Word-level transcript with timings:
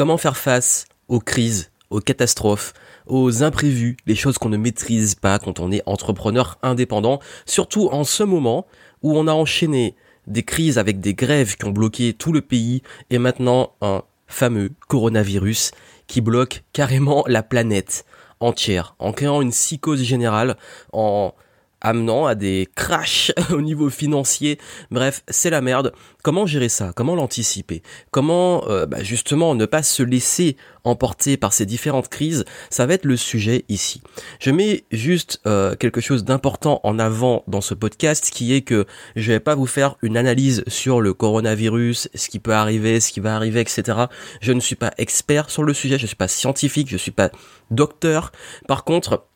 Comment 0.00 0.16
faire 0.16 0.38
face 0.38 0.86
aux 1.08 1.20
crises, 1.20 1.72
aux 1.90 2.00
catastrophes, 2.00 2.72
aux 3.06 3.42
imprévus, 3.42 3.98
les 4.06 4.14
choses 4.14 4.38
qu'on 4.38 4.48
ne 4.48 4.56
maîtrise 4.56 5.14
pas 5.14 5.38
quand 5.38 5.60
on 5.60 5.70
est 5.70 5.82
entrepreneur 5.84 6.58
indépendant, 6.62 7.20
surtout 7.44 7.90
en 7.92 8.04
ce 8.04 8.22
moment 8.22 8.66
où 9.02 9.14
on 9.14 9.26
a 9.26 9.34
enchaîné 9.34 9.94
des 10.26 10.42
crises 10.42 10.78
avec 10.78 11.00
des 11.00 11.12
grèves 11.12 11.56
qui 11.56 11.66
ont 11.66 11.70
bloqué 11.70 12.14
tout 12.14 12.32
le 12.32 12.40
pays 12.40 12.80
et 13.10 13.18
maintenant 13.18 13.74
un 13.82 14.00
fameux 14.26 14.70
coronavirus 14.88 15.72
qui 16.06 16.22
bloque 16.22 16.64
carrément 16.72 17.22
la 17.26 17.42
planète 17.42 18.06
entière 18.40 18.94
en 19.00 19.12
créant 19.12 19.42
une 19.42 19.50
psychose 19.50 20.02
générale, 20.02 20.56
en 20.94 21.34
amenant 21.80 22.26
à 22.26 22.34
des 22.34 22.68
crashs 22.74 23.32
au 23.50 23.60
niveau 23.60 23.90
financier. 23.90 24.58
Bref, 24.90 25.22
c'est 25.28 25.50
la 25.50 25.60
merde. 25.60 25.92
Comment 26.22 26.46
gérer 26.46 26.68
ça? 26.68 26.92
Comment 26.94 27.14
l'anticiper? 27.14 27.82
Comment 28.10 28.68
euh, 28.68 28.86
bah, 28.86 29.02
justement 29.02 29.54
ne 29.54 29.64
pas 29.64 29.82
se 29.82 30.02
laisser 30.02 30.56
emporter 30.84 31.36
par 31.36 31.52
ces 31.52 31.64
différentes 31.64 32.08
crises? 32.08 32.44
Ça 32.68 32.86
va 32.86 32.94
être 32.94 33.06
le 33.06 33.16
sujet 33.16 33.64
ici. 33.68 34.02
Je 34.38 34.50
mets 34.50 34.84
juste 34.90 35.40
euh, 35.46 35.74
quelque 35.76 36.00
chose 36.00 36.24
d'important 36.24 36.80
en 36.84 36.98
avant 36.98 37.44
dans 37.46 37.62
ce 37.62 37.74
podcast 37.74 38.30
qui 38.30 38.54
est 38.54 38.60
que 38.60 38.86
je 39.16 39.32
vais 39.32 39.40
pas 39.40 39.54
vous 39.54 39.66
faire 39.66 39.96
une 40.02 40.16
analyse 40.16 40.62
sur 40.66 41.00
le 41.00 41.14
coronavirus, 41.14 42.10
ce 42.14 42.28
qui 42.28 42.38
peut 42.38 42.54
arriver, 42.54 43.00
ce 43.00 43.12
qui 43.12 43.20
va 43.20 43.34
arriver, 43.34 43.60
etc. 43.60 44.06
Je 44.42 44.52
ne 44.52 44.60
suis 44.60 44.76
pas 44.76 44.92
expert 44.98 45.48
sur 45.48 45.62
le 45.62 45.72
sujet, 45.72 45.98
je 45.98 46.06
suis 46.06 46.16
pas 46.16 46.28
scientifique, 46.28 46.88
je 46.90 46.96
suis 46.96 47.10
pas 47.10 47.30
docteur. 47.70 48.32
Par 48.68 48.84
contre, 48.84 49.26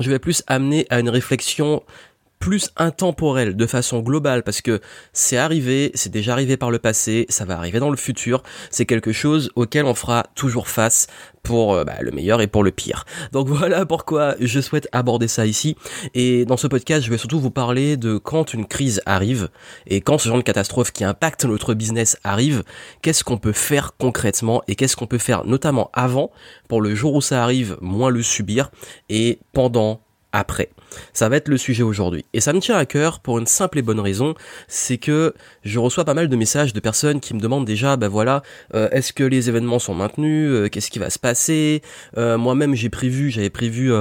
je 0.00 0.10
vais 0.10 0.18
plus 0.18 0.42
amener 0.46 0.86
à 0.90 1.00
une 1.00 1.08
réflexion 1.08 1.82
plus 2.38 2.70
intemporelle 2.76 3.56
de 3.56 3.66
façon 3.66 4.00
globale 4.00 4.42
parce 4.42 4.60
que 4.60 4.80
c'est 5.12 5.36
arrivé, 5.36 5.90
c'est 5.94 6.10
déjà 6.10 6.32
arrivé 6.32 6.56
par 6.56 6.70
le 6.70 6.78
passé, 6.78 7.26
ça 7.28 7.44
va 7.44 7.56
arriver 7.56 7.80
dans 7.80 7.90
le 7.90 7.96
futur, 7.96 8.42
c'est 8.70 8.86
quelque 8.86 9.12
chose 9.12 9.50
auquel 9.56 9.84
on 9.84 9.94
fera 9.94 10.26
toujours 10.34 10.68
face 10.68 11.06
pour 11.42 11.74
euh, 11.74 11.84
bah, 11.84 11.94
le 12.00 12.10
meilleur 12.10 12.40
et 12.40 12.46
pour 12.46 12.62
le 12.62 12.70
pire. 12.70 13.04
Donc 13.32 13.48
voilà 13.48 13.86
pourquoi 13.86 14.34
je 14.40 14.60
souhaite 14.60 14.88
aborder 14.92 15.28
ça 15.28 15.46
ici 15.46 15.76
et 16.14 16.44
dans 16.44 16.56
ce 16.56 16.66
podcast 16.66 17.04
je 17.04 17.10
vais 17.10 17.18
surtout 17.18 17.40
vous 17.40 17.50
parler 17.50 17.96
de 17.96 18.18
quand 18.18 18.54
une 18.54 18.66
crise 18.66 19.00
arrive 19.06 19.48
et 19.86 20.00
quand 20.00 20.18
ce 20.18 20.28
genre 20.28 20.38
de 20.38 20.42
catastrophe 20.42 20.92
qui 20.92 21.04
impacte 21.04 21.44
notre 21.44 21.74
business 21.74 22.18
arrive, 22.24 22.62
qu'est-ce 23.02 23.24
qu'on 23.24 23.38
peut 23.38 23.52
faire 23.52 23.96
concrètement 23.98 24.62
et 24.68 24.74
qu'est-ce 24.74 24.96
qu'on 24.96 25.06
peut 25.06 25.18
faire 25.18 25.44
notamment 25.44 25.90
avant 25.92 26.30
pour 26.68 26.80
le 26.80 26.94
jour 26.94 27.14
où 27.14 27.20
ça 27.20 27.42
arrive 27.42 27.76
moins 27.80 28.10
le 28.10 28.22
subir 28.22 28.70
et 29.08 29.38
pendant 29.52 30.00
après. 30.32 30.70
Ça 31.12 31.28
va 31.28 31.36
être 31.36 31.48
le 31.48 31.56
sujet 31.56 31.82
aujourd'hui. 31.82 32.24
Et 32.32 32.40
ça 32.40 32.52
me 32.52 32.60
tient 32.60 32.76
à 32.76 32.86
cœur 32.86 33.20
pour 33.20 33.38
une 33.38 33.46
simple 33.46 33.78
et 33.78 33.82
bonne 33.82 34.00
raison, 34.00 34.34
c'est 34.66 34.98
que 34.98 35.34
je 35.64 35.78
reçois 35.78 36.04
pas 36.04 36.14
mal 36.14 36.28
de 36.28 36.36
messages 36.36 36.72
de 36.72 36.80
personnes 36.80 37.20
qui 37.20 37.34
me 37.34 37.40
demandent 37.40 37.66
déjà, 37.66 37.96
ben 37.96 38.08
voilà, 38.08 38.42
euh, 38.74 38.88
est-ce 38.90 39.12
que 39.12 39.24
les 39.24 39.48
événements 39.48 39.78
sont 39.78 39.94
maintenus, 39.94 40.50
euh, 40.50 40.68
qu'est-ce 40.68 40.90
qui 40.90 40.98
va 40.98 41.10
se 41.10 41.18
passer. 41.18 41.82
Euh, 42.16 42.38
moi-même 42.38 42.74
j'ai 42.74 42.90
prévu, 42.90 43.30
j'avais 43.30 43.50
prévu 43.50 43.92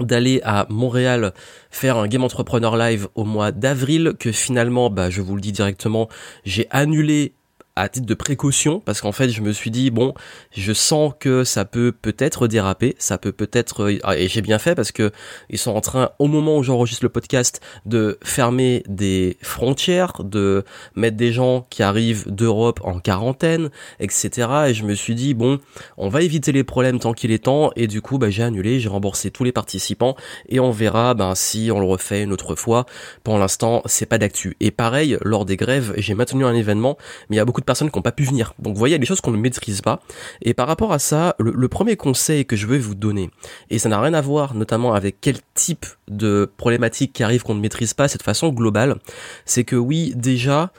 d'aller 0.00 0.40
à 0.44 0.66
Montréal 0.70 1.32
faire 1.70 1.96
un 1.96 2.06
Game 2.06 2.24
Entrepreneur 2.24 2.76
Live 2.76 3.08
au 3.14 3.24
mois 3.24 3.52
d'avril 3.52 4.14
que 4.18 4.32
finalement 4.32 4.88
bah 4.88 5.10
je 5.10 5.20
vous 5.20 5.34
le 5.34 5.40
dis 5.40 5.52
directement 5.52 6.08
j'ai 6.44 6.68
annulé 6.70 7.34
à 7.80 7.88
titre 7.88 8.06
de 8.06 8.14
précaution 8.14 8.80
parce 8.80 9.00
qu'en 9.00 9.12
fait 9.12 9.30
je 9.30 9.40
me 9.40 9.52
suis 9.52 9.70
dit 9.70 9.90
bon 9.90 10.12
je 10.52 10.72
sens 10.72 11.12
que 11.18 11.44
ça 11.44 11.64
peut 11.64 11.92
peut-être 11.92 12.46
déraper 12.46 12.94
ça 12.98 13.16
peut 13.16 13.32
peut-être 13.32 13.90
euh, 13.90 14.14
et 14.16 14.28
j'ai 14.28 14.42
bien 14.42 14.58
fait 14.58 14.74
parce 14.74 14.92
que 14.92 15.10
ils 15.48 15.58
sont 15.58 15.72
en 15.72 15.80
train 15.80 16.10
au 16.18 16.26
moment 16.26 16.58
où 16.58 16.62
j'enregistre 16.62 17.04
le 17.04 17.08
podcast 17.08 17.60
de 17.86 18.18
fermer 18.22 18.82
des 18.86 19.38
frontières 19.40 20.12
de 20.22 20.64
mettre 20.94 21.16
des 21.16 21.32
gens 21.32 21.66
qui 21.70 21.82
arrivent 21.82 22.30
d'Europe 22.30 22.80
en 22.84 23.00
quarantaine 23.00 23.70
etc 23.98 24.48
et 24.68 24.74
je 24.74 24.84
me 24.84 24.94
suis 24.94 25.14
dit 25.14 25.32
bon 25.32 25.58
on 25.96 26.08
va 26.08 26.22
éviter 26.22 26.52
les 26.52 26.64
problèmes 26.64 26.98
tant 26.98 27.14
qu'il 27.14 27.30
est 27.30 27.44
temps 27.44 27.70
et 27.76 27.86
du 27.86 28.02
coup 28.02 28.18
bah, 28.18 28.28
j'ai 28.28 28.42
annulé 28.42 28.78
j'ai 28.78 28.90
remboursé 28.90 29.30
tous 29.30 29.44
les 29.44 29.52
participants 29.52 30.16
et 30.48 30.60
on 30.60 30.70
verra 30.70 31.14
ben 31.14 31.34
si 31.34 31.70
on 31.72 31.80
le 31.80 31.86
refait 31.86 32.22
une 32.22 32.32
autre 32.32 32.54
fois. 32.54 32.84
Pour 33.24 33.38
l'instant 33.38 33.82
c'est 33.86 34.06
pas 34.06 34.18
d'actu. 34.18 34.56
Et 34.60 34.70
pareil 34.70 35.16
lors 35.22 35.44
des 35.46 35.56
grèves 35.56 35.94
j'ai 35.96 36.14
maintenu 36.14 36.44
un 36.44 36.54
événement 36.54 36.98
mais 37.28 37.36
il 37.36 37.38
y 37.38 37.40
a 37.40 37.44
beaucoup 37.44 37.60
de 37.60 37.69
personnes 37.70 37.88
qui 37.88 37.96
n'ont 37.96 38.02
pas 38.02 38.10
pu 38.10 38.24
venir. 38.24 38.52
Donc 38.58 38.74
vous 38.74 38.78
voyez, 38.78 38.94
il 38.94 38.96
y 38.96 38.96
a 38.96 38.98
des 38.98 39.06
choses 39.06 39.20
qu'on 39.20 39.30
ne 39.30 39.36
maîtrise 39.36 39.80
pas. 39.80 40.02
Et 40.42 40.54
par 40.54 40.66
rapport 40.66 40.92
à 40.92 40.98
ça, 40.98 41.36
le, 41.38 41.68
premier 41.68 41.96
conseil 41.96 42.44
que 42.44 42.56
je 42.56 42.66
veux 42.66 42.78
vous 42.78 42.96
donner, 42.96 43.30
et 43.70 43.78
ça 43.78 43.88
n'a 43.88 44.00
rien 44.00 44.12
à 44.12 44.20
voir 44.20 44.54
notamment 44.54 44.92
avec 44.92 45.20
quel 45.20 45.36
type 45.54 45.86
de 46.08 46.50
problématique 46.56 47.12
qui 47.12 47.22
arrive 47.22 47.44
qu'on 47.44 47.54
ne 47.54 47.60
maîtrise 47.60 47.94
pas, 47.94 48.08
cette 48.08 48.24
façon 48.24 48.48
globale, 48.48 48.96
c'est 49.44 49.62
que 49.62 49.76
oui, 49.76 50.12
déjà, 50.16 50.72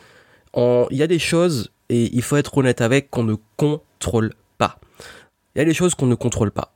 il 0.58 0.98
y 0.98 1.02
a 1.02 1.08
des 1.08 1.20
choses, 1.20 1.72
et 1.88 2.14
il 2.14 2.22
faut 2.22 2.36
être 2.36 2.58
honnête 2.58 2.82
avec, 2.82 3.10
qu'on 3.10 3.24
ne 3.24 3.36
contrôle 3.56 4.34
pas. 4.58 4.80
Il 5.56 5.60
y 5.60 5.62
a 5.62 5.66
des 5.66 5.74
choses 5.74 5.96
qu'on 5.96 6.08
ne 6.08 6.16
contrôle 6.16 6.52
pas. 6.52 6.76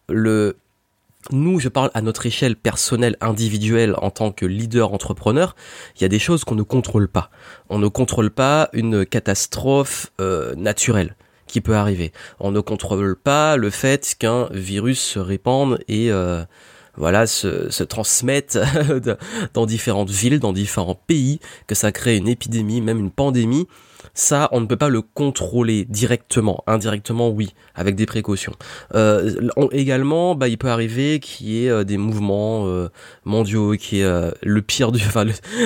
Nous, 1.31 1.59
je 1.59 1.69
parle 1.69 1.91
à 1.93 2.01
notre 2.01 2.25
échelle 2.25 2.55
personnelle, 2.55 3.17
individuelle, 3.21 3.95
en 4.01 4.11
tant 4.11 4.31
que 4.31 4.45
leader 4.45 4.93
entrepreneur, 4.93 5.55
il 5.95 6.01
y 6.01 6.05
a 6.05 6.07
des 6.07 6.19
choses 6.19 6.43
qu'on 6.43 6.55
ne 6.55 6.63
contrôle 6.63 7.07
pas. 7.07 7.29
On 7.69 7.79
ne 7.79 7.87
contrôle 7.87 8.29
pas 8.29 8.69
une 8.73 9.05
catastrophe 9.05 10.11
euh, 10.21 10.53
naturelle 10.55 11.15
qui 11.47 11.61
peut 11.61 11.75
arriver. 11.75 12.11
On 12.39 12.51
ne 12.51 12.59
contrôle 12.59 13.15
pas 13.15 13.57
le 13.57 13.69
fait 13.69 14.15
qu'un 14.17 14.47
virus 14.51 14.99
se 14.99 15.19
répande 15.19 15.79
et 15.87 16.11
euh, 16.11 16.43
voilà 16.95 17.27
se, 17.27 17.69
se 17.69 17.83
transmette 17.83 18.59
dans 19.53 19.65
différentes 19.65 20.09
villes, 20.09 20.39
dans 20.39 20.53
différents 20.53 20.99
pays, 21.07 21.39
que 21.67 21.75
ça 21.75 21.91
crée 21.91 22.17
une 22.17 22.27
épidémie, 22.27 22.81
même 22.81 22.99
une 22.99 23.11
pandémie. 23.11 23.67
Ça, 24.13 24.49
on 24.51 24.61
ne 24.61 24.65
peut 24.65 24.77
pas 24.77 24.89
le 24.89 25.01
contrôler 25.01 25.85
directement. 25.85 26.63
Indirectement, 26.67 27.29
oui, 27.29 27.53
avec 27.73 27.95
des 27.95 28.05
précautions. 28.05 28.53
Euh, 28.93 29.49
également, 29.71 30.35
bah, 30.35 30.47
il 30.47 30.57
peut 30.57 30.69
arriver 30.69 31.19
qu'il 31.19 31.49
y 31.49 31.65
ait 31.65 31.69
euh, 31.69 31.83
des 31.83 31.97
mouvements 31.97 32.67
euh, 32.67 32.89
mondiaux, 33.25 33.73
qui 33.73 33.99
est 33.99 34.03
euh, 34.03 34.31
le 34.41 34.61
pire 34.61 34.91
du, 34.91 35.03
enfin, 35.07 35.25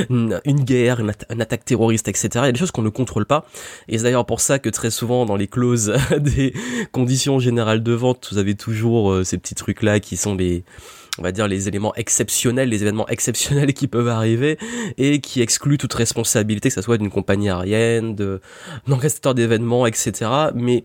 une, 0.10 0.40
guerre, 0.46 1.00
une, 1.00 1.42
attaque 1.42 1.66
terroriste, 1.66 2.08
etc. 2.08 2.30
Il 2.36 2.40
y 2.40 2.46
a 2.46 2.52
des 2.52 2.60
choses 2.60 2.72
qu'on 2.72 2.82
ne 2.82 2.90
contrôle 2.90 3.26
pas. 3.26 3.46
Et 3.88 3.98
c'est 3.98 4.04
d'ailleurs 4.04 4.26
pour 4.26 4.42
ça 4.42 4.60
que 4.60 4.70
très 4.70 4.92
souvent, 4.92 5.26
dans 5.26 5.36
les 5.36 5.48
clauses 5.48 5.94
des 6.18 6.54
conditions 6.92 7.40
générales 7.40 7.84
de 7.84 7.94
vente, 7.94 8.30
vous 8.32 8.38
avez 8.38 8.56
toujours 8.56 9.26
ces 9.26 9.38
petits 9.38 9.56
trucs-là 9.56 10.00
qui 10.00 10.18
sont 10.18 10.36
les 10.36 10.64
on 11.20 11.24
va 11.24 11.32
dire 11.32 11.48
les 11.48 11.68
éléments 11.68 11.94
exceptionnels, 11.96 12.70
les 12.70 12.82
événements 12.82 13.08
exceptionnels 13.08 13.74
qui 13.80 13.88
peuvent 13.88 14.08
arriver 14.08 14.58
et 14.98 15.20
qui 15.20 15.42
excluent 15.42 15.78
toute 15.78 15.94
responsabilité, 15.94 16.70
que 16.70 16.76
ce 16.76 16.82
soit 16.82 16.98
d'une 16.98 17.12
compagnie 17.12 17.50
aérienne, 17.50 18.16
de 18.16 18.42
d'organisateur 18.88 19.36
d'événements, 19.36 19.86
etc. 19.86 20.32
Mais 20.56 20.84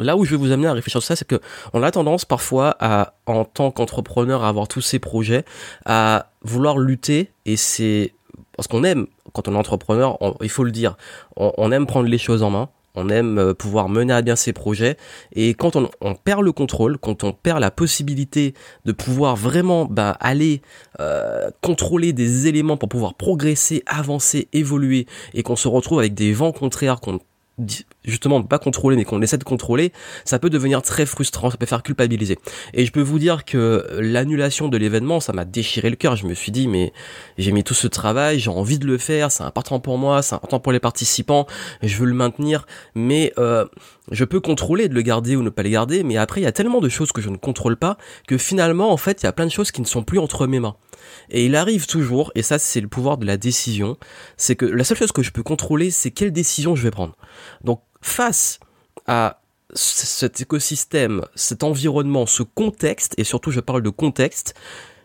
là 0.00 0.16
où 0.16 0.24
je 0.24 0.30
vais 0.30 0.36
vous 0.36 0.52
amener 0.52 0.68
à 0.68 0.72
réfléchir 0.72 1.02
sur 1.02 1.08
ça, 1.08 1.16
c'est 1.16 1.26
que 1.26 1.40
on 1.72 1.82
a 1.82 1.90
tendance 1.90 2.24
parfois 2.24 2.76
à, 2.78 3.14
en 3.26 3.44
tant 3.44 3.70
qu'entrepreneur, 3.70 4.44
à 4.44 4.48
avoir 4.48 4.68
tous 4.68 4.80
ces 4.80 4.98
projets, 4.98 5.44
à 5.84 6.30
vouloir 6.42 6.78
lutter 6.78 7.30
et 7.44 7.56
c'est 7.56 8.12
parce 8.56 8.68
qu'on 8.68 8.84
aime 8.84 9.06
quand 9.32 9.46
on 9.48 9.54
est 9.54 9.58
entrepreneur, 9.58 10.18
il 10.42 10.48
faut 10.48 10.64
le 10.64 10.70
dire, 10.70 10.96
on 11.36 11.70
aime 11.70 11.86
prendre 11.86 12.08
les 12.08 12.18
choses 12.18 12.42
en 12.42 12.50
main 12.50 12.70
on 12.98 13.08
aime 13.08 13.38
euh, 13.38 13.54
pouvoir 13.54 13.88
mener 13.88 14.12
à 14.12 14.22
bien 14.22 14.36
ses 14.36 14.52
projets. 14.52 14.96
Et 15.32 15.54
quand 15.54 15.76
on, 15.76 16.14
perd 16.14 16.42
le 16.42 16.52
contrôle, 16.52 16.98
quand 16.98 17.24
on 17.24 17.32
perd 17.32 17.60
la 17.60 17.70
possibilité 17.70 18.54
de 18.84 18.92
pouvoir 18.92 19.36
vraiment 19.36 19.84
bah, 19.84 20.16
aller 20.20 20.62
euh, 21.00 21.50
contrôler 21.62 22.12
des 22.12 22.46
éléments 22.46 22.76
pour 22.76 22.88
pouvoir 22.88 23.14
progresser, 23.14 23.82
avancer, 23.86 24.48
évoluer 24.52 25.06
et 25.34 25.42
qu'on 25.42 25.56
se 25.56 25.68
retrouve 25.68 26.00
avec 26.00 26.14
des 26.14 26.32
vents 26.32 26.52
contraires 26.52 27.00
qu'on 27.00 27.20
justement 28.04 28.42
pas 28.42 28.58
contrôler 28.58 28.96
mais 28.96 29.04
qu'on 29.04 29.22
essaie 29.22 29.38
de 29.38 29.44
contrôler, 29.44 29.92
ça 30.24 30.38
peut 30.38 30.50
devenir 30.50 30.82
très 30.82 31.06
frustrant, 31.06 31.50
ça 31.50 31.56
peut 31.56 31.66
faire 31.66 31.82
culpabiliser. 31.82 32.38
Et 32.74 32.84
je 32.84 32.92
peux 32.92 33.00
vous 33.00 33.18
dire 33.18 33.44
que 33.44 33.86
l'annulation 33.98 34.68
de 34.68 34.76
l'événement, 34.76 35.20
ça 35.20 35.32
m'a 35.32 35.44
déchiré 35.44 35.90
le 35.90 35.96
cœur. 35.96 36.16
Je 36.16 36.26
me 36.26 36.34
suis 36.34 36.52
dit 36.52 36.68
mais 36.68 36.92
j'ai 37.36 37.52
mis 37.52 37.64
tout 37.64 37.74
ce 37.74 37.86
travail, 37.86 38.38
j'ai 38.38 38.50
envie 38.50 38.78
de 38.78 38.86
le 38.86 38.98
faire, 38.98 39.30
c'est 39.30 39.44
important 39.44 39.80
pour 39.80 39.98
moi, 39.98 40.22
c'est 40.22 40.34
important 40.34 40.60
pour 40.60 40.72
les 40.72 40.80
participants, 40.80 41.46
je 41.82 41.96
veux 41.96 42.06
le 42.06 42.14
maintenir, 42.14 42.66
mais 42.94 43.32
euh, 43.38 43.66
je 44.10 44.24
peux 44.24 44.40
contrôler 44.40 44.88
de 44.88 44.94
le 44.94 45.02
garder 45.02 45.36
ou 45.36 45.42
ne 45.42 45.50
pas 45.50 45.62
le 45.62 45.70
garder, 45.70 46.02
mais 46.02 46.16
après 46.16 46.40
il 46.40 46.44
y 46.44 46.48
a 46.48 46.52
tellement 46.52 46.80
de 46.80 46.88
choses 46.88 47.12
que 47.12 47.20
je 47.20 47.28
ne 47.28 47.36
contrôle 47.36 47.76
pas 47.76 47.98
que 48.26 48.38
finalement 48.38 48.92
en 48.92 48.96
fait 48.96 49.22
il 49.22 49.26
y 49.26 49.28
a 49.28 49.32
plein 49.32 49.46
de 49.46 49.50
choses 49.50 49.70
qui 49.70 49.80
ne 49.80 49.86
sont 49.86 50.02
plus 50.02 50.18
entre 50.18 50.46
mes 50.46 50.60
mains. 50.60 50.76
Et 51.30 51.46
il 51.46 51.56
arrive 51.56 51.86
toujours, 51.86 52.32
et 52.34 52.42
ça 52.42 52.58
c'est 52.58 52.80
le 52.80 52.88
pouvoir 52.88 53.18
de 53.18 53.26
la 53.26 53.36
décision, 53.36 53.96
c'est 54.36 54.56
que 54.56 54.66
la 54.66 54.84
seule 54.84 54.98
chose 54.98 55.12
que 55.12 55.22
je 55.22 55.30
peux 55.30 55.42
contrôler, 55.42 55.90
c'est 55.90 56.10
quelle 56.10 56.32
décision 56.32 56.74
je 56.74 56.82
vais 56.82 56.90
prendre. 56.90 57.16
Donc 57.62 57.82
face 58.00 58.60
à 59.06 59.40
cet 59.74 60.40
écosystème, 60.40 61.22
cet 61.34 61.62
environnement, 61.62 62.26
ce 62.26 62.42
contexte, 62.42 63.14
et 63.18 63.24
surtout 63.24 63.50
je 63.50 63.60
parle 63.60 63.82
de 63.82 63.90
contexte, 63.90 64.54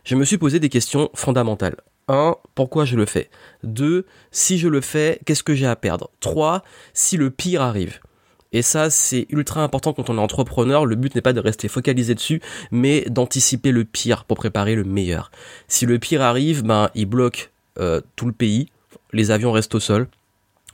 je 0.03 0.15
me 0.15 0.25
suis 0.25 0.37
posé 0.37 0.59
des 0.59 0.69
questions 0.69 1.09
fondamentales. 1.13 1.77
1. 2.07 2.35
Pourquoi 2.55 2.85
je 2.85 2.97
le 2.97 3.05
fais? 3.05 3.29
2. 3.63 4.05
Si 4.31 4.57
je 4.57 4.67
le 4.67 4.81
fais, 4.81 5.19
qu'est-ce 5.25 5.43
que 5.43 5.55
j'ai 5.55 5.67
à 5.67 5.75
perdre? 5.75 6.11
3. 6.19 6.63
Si 6.93 7.17
le 7.17 7.29
pire 7.29 7.61
arrive. 7.61 7.99
Et 8.53 8.61
ça, 8.61 8.89
c'est 8.89 9.25
ultra 9.29 9.63
important 9.63 9.93
quand 9.93 10.09
on 10.09 10.17
est 10.17 10.21
entrepreneur. 10.21 10.85
Le 10.85 10.95
but 10.95 11.13
n'est 11.15 11.21
pas 11.21 11.33
de 11.33 11.39
rester 11.39 11.67
focalisé 11.67 12.15
dessus, 12.15 12.41
mais 12.71 13.01
d'anticiper 13.09 13.71
le 13.71 13.83
pire 13.83 14.25
pour 14.25 14.37
préparer 14.37 14.75
le 14.75 14.83
meilleur. 14.83 15.31
Si 15.67 15.85
le 15.85 15.99
pire 15.99 16.21
arrive, 16.21 16.63
ben, 16.63 16.89
il 16.95 17.05
bloque 17.05 17.51
euh, 17.79 18.01
tout 18.15 18.27
le 18.27 18.31
pays. 18.31 18.69
Les 19.11 19.31
avions 19.31 19.51
restent 19.51 19.75
au 19.75 19.79
sol. 19.79 20.07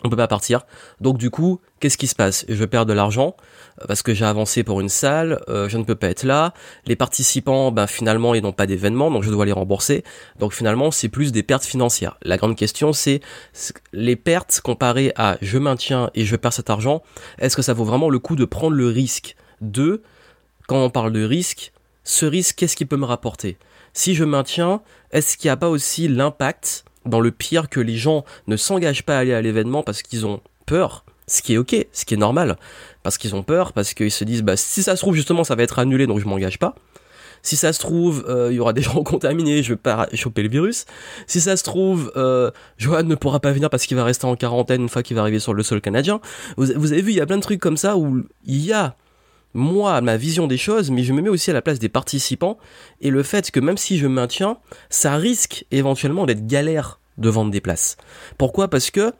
On 0.03 0.09
peut 0.09 0.15
pas 0.15 0.27
partir. 0.27 0.65
Donc 1.01 1.17
du 1.17 1.29
coup, 1.29 1.59
qu'est-ce 1.79 1.97
qui 1.97 2.07
se 2.07 2.15
passe? 2.15 2.45
Je 2.47 2.65
perds 2.65 2.85
de 2.85 2.93
l'argent 2.93 3.35
euh, 3.81 3.85
parce 3.87 4.01
que 4.01 4.13
j'ai 4.13 4.25
avancé 4.25 4.63
pour 4.63 4.81
une 4.81 4.89
salle, 4.89 5.41
euh, 5.49 5.67
je 5.67 5.77
ne 5.77 5.83
peux 5.83 5.95
pas 5.95 6.07
être 6.07 6.23
là. 6.23 6.53
Les 6.85 6.95
participants, 6.95 7.71
ben 7.71 7.87
finalement, 7.87 8.33
ils 8.33 8.41
n'ont 8.41 8.53
pas 8.53 8.65
d'événement, 8.65 9.11
donc 9.11 9.23
je 9.23 9.29
dois 9.29 9.45
les 9.45 9.51
rembourser. 9.51 10.03
Donc 10.39 10.53
finalement, 10.53 10.91
c'est 10.91 11.09
plus 11.09 11.31
des 11.31 11.43
pertes 11.43 11.65
financières. 11.65 12.17
La 12.21 12.37
grande 12.37 12.55
question, 12.55 12.93
c'est 12.93 13.21
les 13.93 14.15
pertes 14.15 14.61
comparées 14.63 15.11
à 15.15 15.37
je 15.41 15.57
maintiens 15.57 16.09
et 16.15 16.25
je 16.25 16.35
perds 16.35 16.53
cet 16.53 16.69
argent. 16.69 17.01
Est-ce 17.37 17.55
que 17.55 17.61
ça 17.61 17.73
vaut 17.73 17.85
vraiment 17.85 18.09
le 18.09 18.19
coup 18.19 18.35
de 18.35 18.45
prendre 18.45 18.75
le 18.75 18.87
risque 18.87 19.35
de, 19.61 20.01
quand 20.67 20.81
on 20.83 20.89
parle 20.89 21.11
de 21.11 21.23
risque, 21.23 21.73
ce 22.03 22.25
risque, 22.25 22.55
qu'est-ce 22.57 22.75
qui 22.75 22.85
peut 22.85 22.97
me 22.97 23.05
rapporter? 23.05 23.57
Si 23.93 24.15
je 24.15 24.23
maintiens, 24.23 24.81
est-ce 25.11 25.37
qu'il 25.37 25.47
n'y 25.47 25.51
a 25.51 25.57
pas 25.57 25.69
aussi 25.69 26.07
l'impact 26.07 26.85
dans 27.05 27.19
le 27.19 27.31
pire 27.31 27.69
que 27.69 27.79
les 27.79 27.97
gens 27.97 28.25
ne 28.47 28.57
s'engagent 28.57 29.03
pas 29.03 29.17
à 29.17 29.19
aller 29.19 29.33
à 29.33 29.41
l'événement 29.41 29.83
parce 29.83 30.01
qu'ils 30.01 30.25
ont 30.25 30.41
peur, 30.65 31.05
ce 31.27 31.41
qui 31.41 31.53
est 31.53 31.57
ok, 31.57 31.75
ce 31.91 32.05
qui 32.05 32.13
est 32.13 32.17
normal, 32.17 32.57
parce 33.03 33.17
qu'ils 33.17 33.35
ont 33.35 33.43
peur, 33.43 33.73
parce 33.73 33.93
qu'ils 33.93 34.11
se 34.11 34.23
disent 34.23 34.43
bah 34.43 34.57
si 34.57 34.83
ça 34.83 34.95
se 34.95 35.01
trouve 35.01 35.15
justement 35.15 35.43
ça 35.43 35.55
va 35.55 35.63
être 35.63 35.79
annulé 35.79 36.07
donc 36.07 36.19
je 36.19 36.25
m'engage 36.25 36.59
pas. 36.59 36.75
Si 37.41 37.55
ça 37.55 37.71
se 37.71 37.79
trouve, 37.79 38.25
euh, 38.27 38.49
il 38.51 38.55
y 38.55 38.59
aura 38.59 38.73
des 38.73 38.81
gens 38.83 39.01
contaminés, 39.03 39.63
je 39.63 39.73
vais 39.73 39.77
pas 39.77 40.07
choper 40.13 40.43
le 40.43 40.49
virus. 40.49 40.85
Si 41.25 41.39
ça 41.39 41.55
se 41.55 41.63
trouve, 41.63 42.11
euh, 42.17 42.51
Johan 42.77 43.03
ne 43.03 43.15
pourra 43.15 43.39
pas 43.39 43.51
venir 43.51 43.69
parce 43.69 43.85
qu'il 43.85 43.95
va 43.95 44.03
rester 44.03 44.25
en 44.25 44.35
quarantaine 44.35 44.81
une 44.81 44.89
fois 44.89 45.03
qu'il 45.03 45.15
va 45.15 45.21
arriver 45.21 45.39
sur 45.39 45.53
le 45.53 45.63
sol 45.63 45.79
canadien. 45.79 46.19
Vous, 46.57 46.67
vous 46.75 46.91
avez 46.91 47.01
vu, 47.01 47.11
il 47.11 47.17
y 47.17 47.21
a 47.21 47.25
plein 47.25 47.37
de 47.37 47.41
trucs 47.41 47.61
comme 47.61 47.77
ça 47.77 47.95
où 47.95 48.23
il 48.45 48.65
y 48.65 48.73
a 48.73 48.95
moi, 49.53 49.99
ma 50.01 50.17
vision 50.17 50.47
des 50.47 50.57
choses, 50.57 50.91
mais 50.91 51.03
je 51.03 51.13
me 51.13 51.21
mets 51.21 51.29
aussi 51.29 51.49
à 51.49 51.53
la 51.53 51.61
place 51.61 51.79
des 51.79 51.89
participants 51.89 52.57
et 53.01 53.09
le 53.09 53.23
fait 53.23 53.51
que 53.51 53.59
même 53.59 53.77
si 53.77 53.97
je 53.97 54.07
maintiens, 54.07 54.57
ça 54.89 55.15
risque 55.15 55.65
éventuellement 55.71 56.25
d'être 56.25 56.45
galère 56.45 56.99
de 57.17 57.29
vendre 57.29 57.51
des 57.51 57.61
places. 57.61 57.97
Pourquoi? 58.37 58.69
Parce 58.69 58.91
que, 58.91 59.11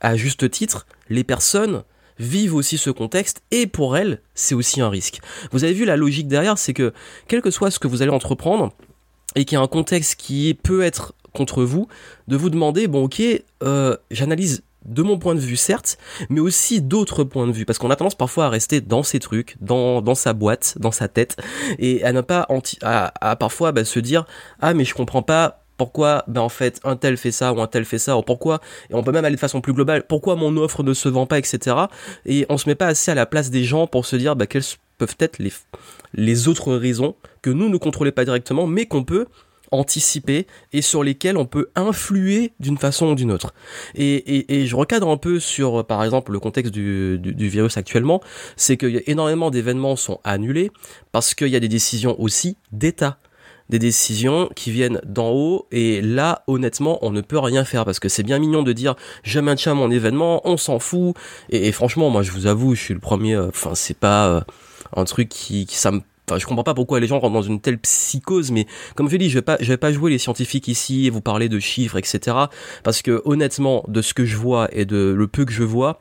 à 0.00 0.16
juste 0.16 0.50
titre, 0.50 0.86
les 1.08 1.24
personnes 1.24 1.82
vivent 2.18 2.54
aussi 2.54 2.78
ce 2.78 2.90
contexte 2.90 3.42
et 3.50 3.66
pour 3.66 3.96
elles, 3.96 4.20
c'est 4.34 4.54
aussi 4.54 4.80
un 4.80 4.88
risque. 4.88 5.20
Vous 5.50 5.64
avez 5.64 5.72
vu 5.72 5.84
la 5.84 5.96
logique 5.96 6.28
derrière, 6.28 6.58
c'est 6.58 6.74
que 6.74 6.92
quel 7.28 7.42
que 7.42 7.50
soit 7.50 7.70
ce 7.70 7.78
que 7.78 7.88
vous 7.88 8.02
allez 8.02 8.10
entreprendre 8.10 8.72
et 9.34 9.44
qu'il 9.44 9.56
y 9.56 9.58
a 9.58 9.62
un 9.62 9.68
contexte 9.68 10.16
qui 10.16 10.54
peut 10.62 10.82
être 10.82 11.14
contre 11.32 11.64
vous, 11.64 11.88
de 12.28 12.36
vous 12.36 12.50
demander, 12.50 12.86
bon 12.86 13.04
ok, 13.04 13.22
euh, 13.62 13.96
j'analyse 14.10 14.62
de 14.84 15.02
mon 15.02 15.18
point 15.18 15.34
de 15.34 15.40
vue 15.40 15.56
certes, 15.56 15.98
mais 16.28 16.40
aussi 16.40 16.80
d'autres 16.80 17.24
points 17.24 17.46
de 17.46 17.52
vue, 17.52 17.64
parce 17.64 17.78
qu'on 17.78 17.90
a 17.90 17.96
tendance 17.96 18.14
parfois 18.14 18.46
à 18.46 18.48
rester 18.48 18.80
dans 18.80 19.02
ses 19.02 19.20
trucs, 19.20 19.56
dans, 19.60 20.02
dans 20.02 20.14
sa 20.14 20.32
boîte, 20.32 20.74
dans 20.78 20.92
sa 20.92 21.08
tête, 21.08 21.36
et 21.78 22.04
à 22.04 22.12
ne 22.12 22.20
pas 22.20 22.46
anti 22.48 22.78
à, 22.82 23.36
parfois 23.36 23.72
bah, 23.72 23.84
se 23.84 23.98
dire 23.98 24.24
ah 24.60 24.74
mais 24.74 24.84
je 24.84 24.94
comprends 24.94 25.22
pas 25.22 25.64
pourquoi 25.76 26.24
ben 26.28 26.40
en 26.40 26.48
fait 26.48 26.80
un 26.84 26.96
tel 26.96 27.16
fait 27.16 27.32
ça 27.32 27.52
ou 27.52 27.60
un 27.60 27.66
tel 27.66 27.84
fait 27.84 27.98
ça 27.98 28.16
ou 28.16 28.22
pourquoi 28.22 28.60
et 28.90 28.94
on 28.94 29.02
peut 29.02 29.12
même 29.12 29.24
aller 29.24 29.34
de 29.34 29.40
façon 29.40 29.60
plus 29.60 29.72
globale 29.72 30.04
pourquoi 30.06 30.36
mon 30.36 30.56
offre 30.56 30.82
ne 30.82 30.94
se 30.94 31.08
vend 31.08 31.26
pas 31.26 31.38
etc 31.38 31.76
et 32.26 32.46
on 32.48 32.58
se 32.58 32.68
met 32.68 32.74
pas 32.74 32.86
assez 32.86 33.10
à 33.10 33.14
la 33.14 33.26
place 33.26 33.50
des 33.50 33.64
gens 33.64 33.86
pour 33.86 34.06
se 34.06 34.16
dire 34.16 34.36
bah, 34.36 34.46
quelles 34.46 34.62
peuvent 34.98 35.16
être 35.18 35.38
les 35.38 35.52
les 36.14 36.48
autres 36.48 36.74
raisons 36.74 37.16
que 37.40 37.50
nous 37.50 37.68
ne 37.68 37.76
contrôlons 37.78 38.12
pas 38.12 38.24
directement 38.24 38.66
mais 38.66 38.86
qu'on 38.86 39.02
peut 39.02 39.26
anticiper 39.72 40.46
et 40.72 40.82
sur 40.82 41.02
lesquels 41.02 41.36
on 41.36 41.46
peut 41.46 41.70
influer 41.74 42.52
d'une 42.60 42.78
façon 42.78 43.08
ou 43.08 43.14
d'une 43.14 43.32
autre. 43.32 43.52
Et, 43.94 44.66
je 44.66 44.76
recadre 44.76 45.08
un 45.08 45.16
peu 45.16 45.40
sur, 45.40 45.84
par 45.84 46.04
exemple, 46.04 46.32
le 46.32 46.38
contexte 46.38 46.72
du, 46.72 47.18
virus 47.48 47.76
actuellement, 47.76 48.20
c'est 48.56 48.76
que 48.76 49.02
énormément 49.10 49.50
d'événements 49.50 49.96
sont 49.96 50.20
annulés 50.24 50.70
parce 51.10 51.34
qu'il 51.34 51.48
y 51.48 51.56
a 51.56 51.60
des 51.60 51.68
décisions 51.68 52.20
aussi 52.20 52.56
d'État 52.70 53.18
des 53.68 53.78
décisions 53.78 54.50
qui 54.54 54.70
viennent 54.70 55.00
d'en 55.06 55.30
haut 55.30 55.66
et 55.70 56.02
là 56.02 56.42
honnêtement 56.46 56.98
on 57.00 57.10
ne 57.10 57.22
peut 57.22 57.38
rien 57.38 57.64
faire 57.64 57.84
parce 57.86 58.00
que 58.00 58.08
c'est 58.08 58.22
bien 58.22 58.38
mignon 58.38 58.62
de 58.62 58.72
dire 58.72 58.96
je 59.22 59.40
maintiens 59.40 59.72
mon 59.72 59.90
événement 59.90 60.42
on 60.44 60.58
s'en 60.58 60.78
fout 60.78 61.16
et, 61.48 61.72
franchement 61.72 62.10
moi 62.10 62.22
je 62.22 62.32
vous 62.32 62.46
avoue 62.46 62.74
je 62.74 62.82
suis 62.82 62.94
le 62.94 63.00
premier 63.00 63.34
euh, 63.34 63.48
enfin 63.48 63.74
c'est 63.74 63.96
pas 63.96 64.28
euh, 64.28 64.40
un 64.94 65.04
truc 65.04 65.30
qui 65.30 65.66
ça 65.70 65.90
me 65.90 66.02
Enfin, 66.28 66.38
je 66.38 66.46
comprends 66.46 66.64
pas 66.64 66.74
pourquoi 66.74 67.00
les 67.00 67.06
gens 67.06 67.18
rentrent 67.18 67.34
dans 67.34 67.42
une 67.42 67.60
telle 67.60 67.78
psychose, 67.78 68.50
mais 68.52 68.66
comme 68.94 69.08
je 69.08 69.16
dis, 69.16 69.28
je 69.28 69.34
vais 69.34 69.42
pas, 69.42 69.56
je 69.60 69.66
vais 69.66 69.76
pas 69.76 69.92
jouer 69.92 70.10
les 70.10 70.18
scientifiques 70.18 70.68
ici 70.68 71.06
et 71.06 71.10
vous 71.10 71.20
parler 71.20 71.48
de 71.48 71.58
chiffres, 71.58 71.96
etc. 71.96 72.36
Parce 72.84 73.02
que 73.02 73.22
honnêtement, 73.24 73.84
de 73.88 74.02
ce 74.02 74.14
que 74.14 74.24
je 74.24 74.36
vois 74.36 74.68
et 74.72 74.84
de 74.84 75.12
le 75.16 75.26
peu 75.26 75.44
que 75.44 75.52
je 75.52 75.64
vois, 75.64 76.00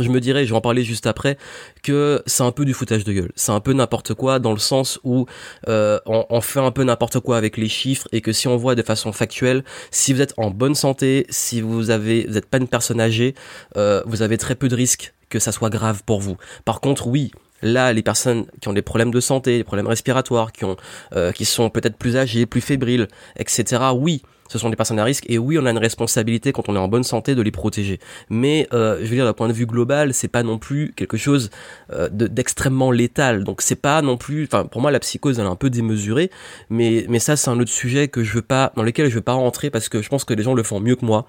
je 0.00 0.08
me 0.08 0.20
dirais, 0.20 0.46
je 0.46 0.50
vais 0.50 0.56
en 0.56 0.62
parler 0.62 0.84
juste 0.84 1.06
après, 1.06 1.36
que 1.82 2.22
c'est 2.26 2.42
un 2.42 2.50
peu 2.50 2.64
du 2.64 2.72
foutage 2.72 3.04
de 3.04 3.12
gueule. 3.12 3.32
C'est 3.36 3.52
un 3.52 3.60
peu 3.60 3.74
n'importe 3.74 4.14
quoi 4.14 4.38
dans 4.38 4.52
le 4.52 4.58
sens 4.58 4.98
où 5.04 5.26
euh, 5.68 5.98
on, 6.06 6.40
fait 6.40 6.60
un 6.60 6.70
peu 6.70 6.82
n'importe 6.82 7.20
quoi 7.20 7.36
avec 7.36 7.58
les 7.58 7.68
chiffres 7.68 8.08
et 8.10 8.22
que 8.22 8.32
si 8.32 8.48
on 8.48 8.56
voit 8.56 8.74
de 8.74 8.82
façon 8.82 9.12
factuelle, 9.12 9.64
si 9.90 10.14
vous 10.14 10.22
êtes 10.22 10.32
en 10.38 10.50
bonne 10.50 10.74
santé, 10.74 11.26
si 11.28 11.60
vous 11.60 11.90
avez, 11.90 12.26
vous 12.26 12.34
n'êtes 12.34 12.46
pas 12.46 12.58
une 12.58 12.68
personne 12.68 13.00
âgée, 13.00 13.34
euh, 13.76 14.02
vous 14.06 14.22
avez 14.22 14.38
très 14.38 14.54
peu 14.54 14.68
de 14.68 14.74
risques 14.74 15.12
que 15.28 15.38
ça 15.38 15.52
soit 15.52 15.70
grave 15.70 16.02
pour 16.04 16.20
vous. 16.20 16.36
Par 16.64 16.80
contre, 16.80 17.06
oui, 17.06 17.30
Là, 17.62 17.92
les 17.92 18.02
personnes 18.02 18.46
qui 18.60 18.68
ont 18.68 18.72
des 18.72 18.82
problèmes 18.82 19.10
de 19.10 19.20
santé, 19.20 19.58
des 19.58 19.64
problèmes 19.64 19.86
respiratoires, 19.86 20.52
qui 20.52 20.64
ont, 20.64 20.76
euh, 21.14 21.32
qui 21.32 21.44
sont 21.44 21.70
peut-être 21.70 21.96
plus 21.96 22.16
âgées, 22.16 22.46
plus 22.46 22.60
fébriles, 22.60 23.08
etc. 23.36 23.82
Oui, 23.94 24.22
ce 24.52 24.58
sont 24.58 24.68
des 24.68 24.76
personnes 24.76 24.98
à 24.98 25.04
risque 25.04 25.24
et 25.28 25.38
oui, 25.38 25.58
on 25.58 25.64
a 25.64 25.70
une 25.70 25.78
responsabilité 25.78 26.52
quand 26.52 26.68
on 26.68 26.76
est 26.76 26.78
en 26.78 26.88
bonne 26.88 27.04
santé 27.04 27.34
de 27.34 27.40
les 27.40 27.50
protéger. 27.50 28.00
Mais 28.28 28.68
euh, 28.74 28.98
je 28.98 29.06
veux 29.06 29.16
dire 29.16 29.24
d'un 29.24 29.32
point 29.32 29.48
de 29.48 29.54
vue 29.54 29.64
global, 29.64 30.12
c'est 30.12 30.28
pas 30.28 30.42
non 30.42 30.58
plus 30.58 30.92
quelque 30.94 31.16
chose 31.16 31.48
euh, 31.90 32.10
d'extrêmement 32.10 32.90
létal. 32.90 33.44
Donc 33.44 33.62
c'est 33.62 33.80
pas 33.80 34.02
non 34.02 34.18
plus, 34.18 34.44
enfin 34.44 34.66
pour 34.66 34.82
moi 34.82 34.90
la 34.90 35.00
psychose 35.00 35.38
elle 35.38 35.46
est 35.46 35.48
un 35.48 35.56
peu 35.56 35.70
démesurée, 35.70 36.30
mais 36.68 37.06
mais 37.08 37.18
ça 37.18 37.36
c'est 37.36 37.48
un 37.48 37.58
autre 37.58 37.70
sujet 37.70 38.08
que 38.08 38.22
je 38.22 38.34
veux 38.34 38.42
pas, 38.42 38.72
dans 38.76 38.82
lequel 38.82 39.08
je 39.08 39.14
veux 39.14 39.22
pas 39.22 39.32
rentrer 39.32 39.70
parce 39.70 39.88
que 39.88 40.02
je 40.02 40.08
pense 40.10 40.24
que 40.24 40.34
les 40.34 40.42
gens 40.42 40.52
le 40.52 40.62
font 40.62 40.80
mieux 40.80 40.96
que 40.96 41.06
moi, 41.06 41.26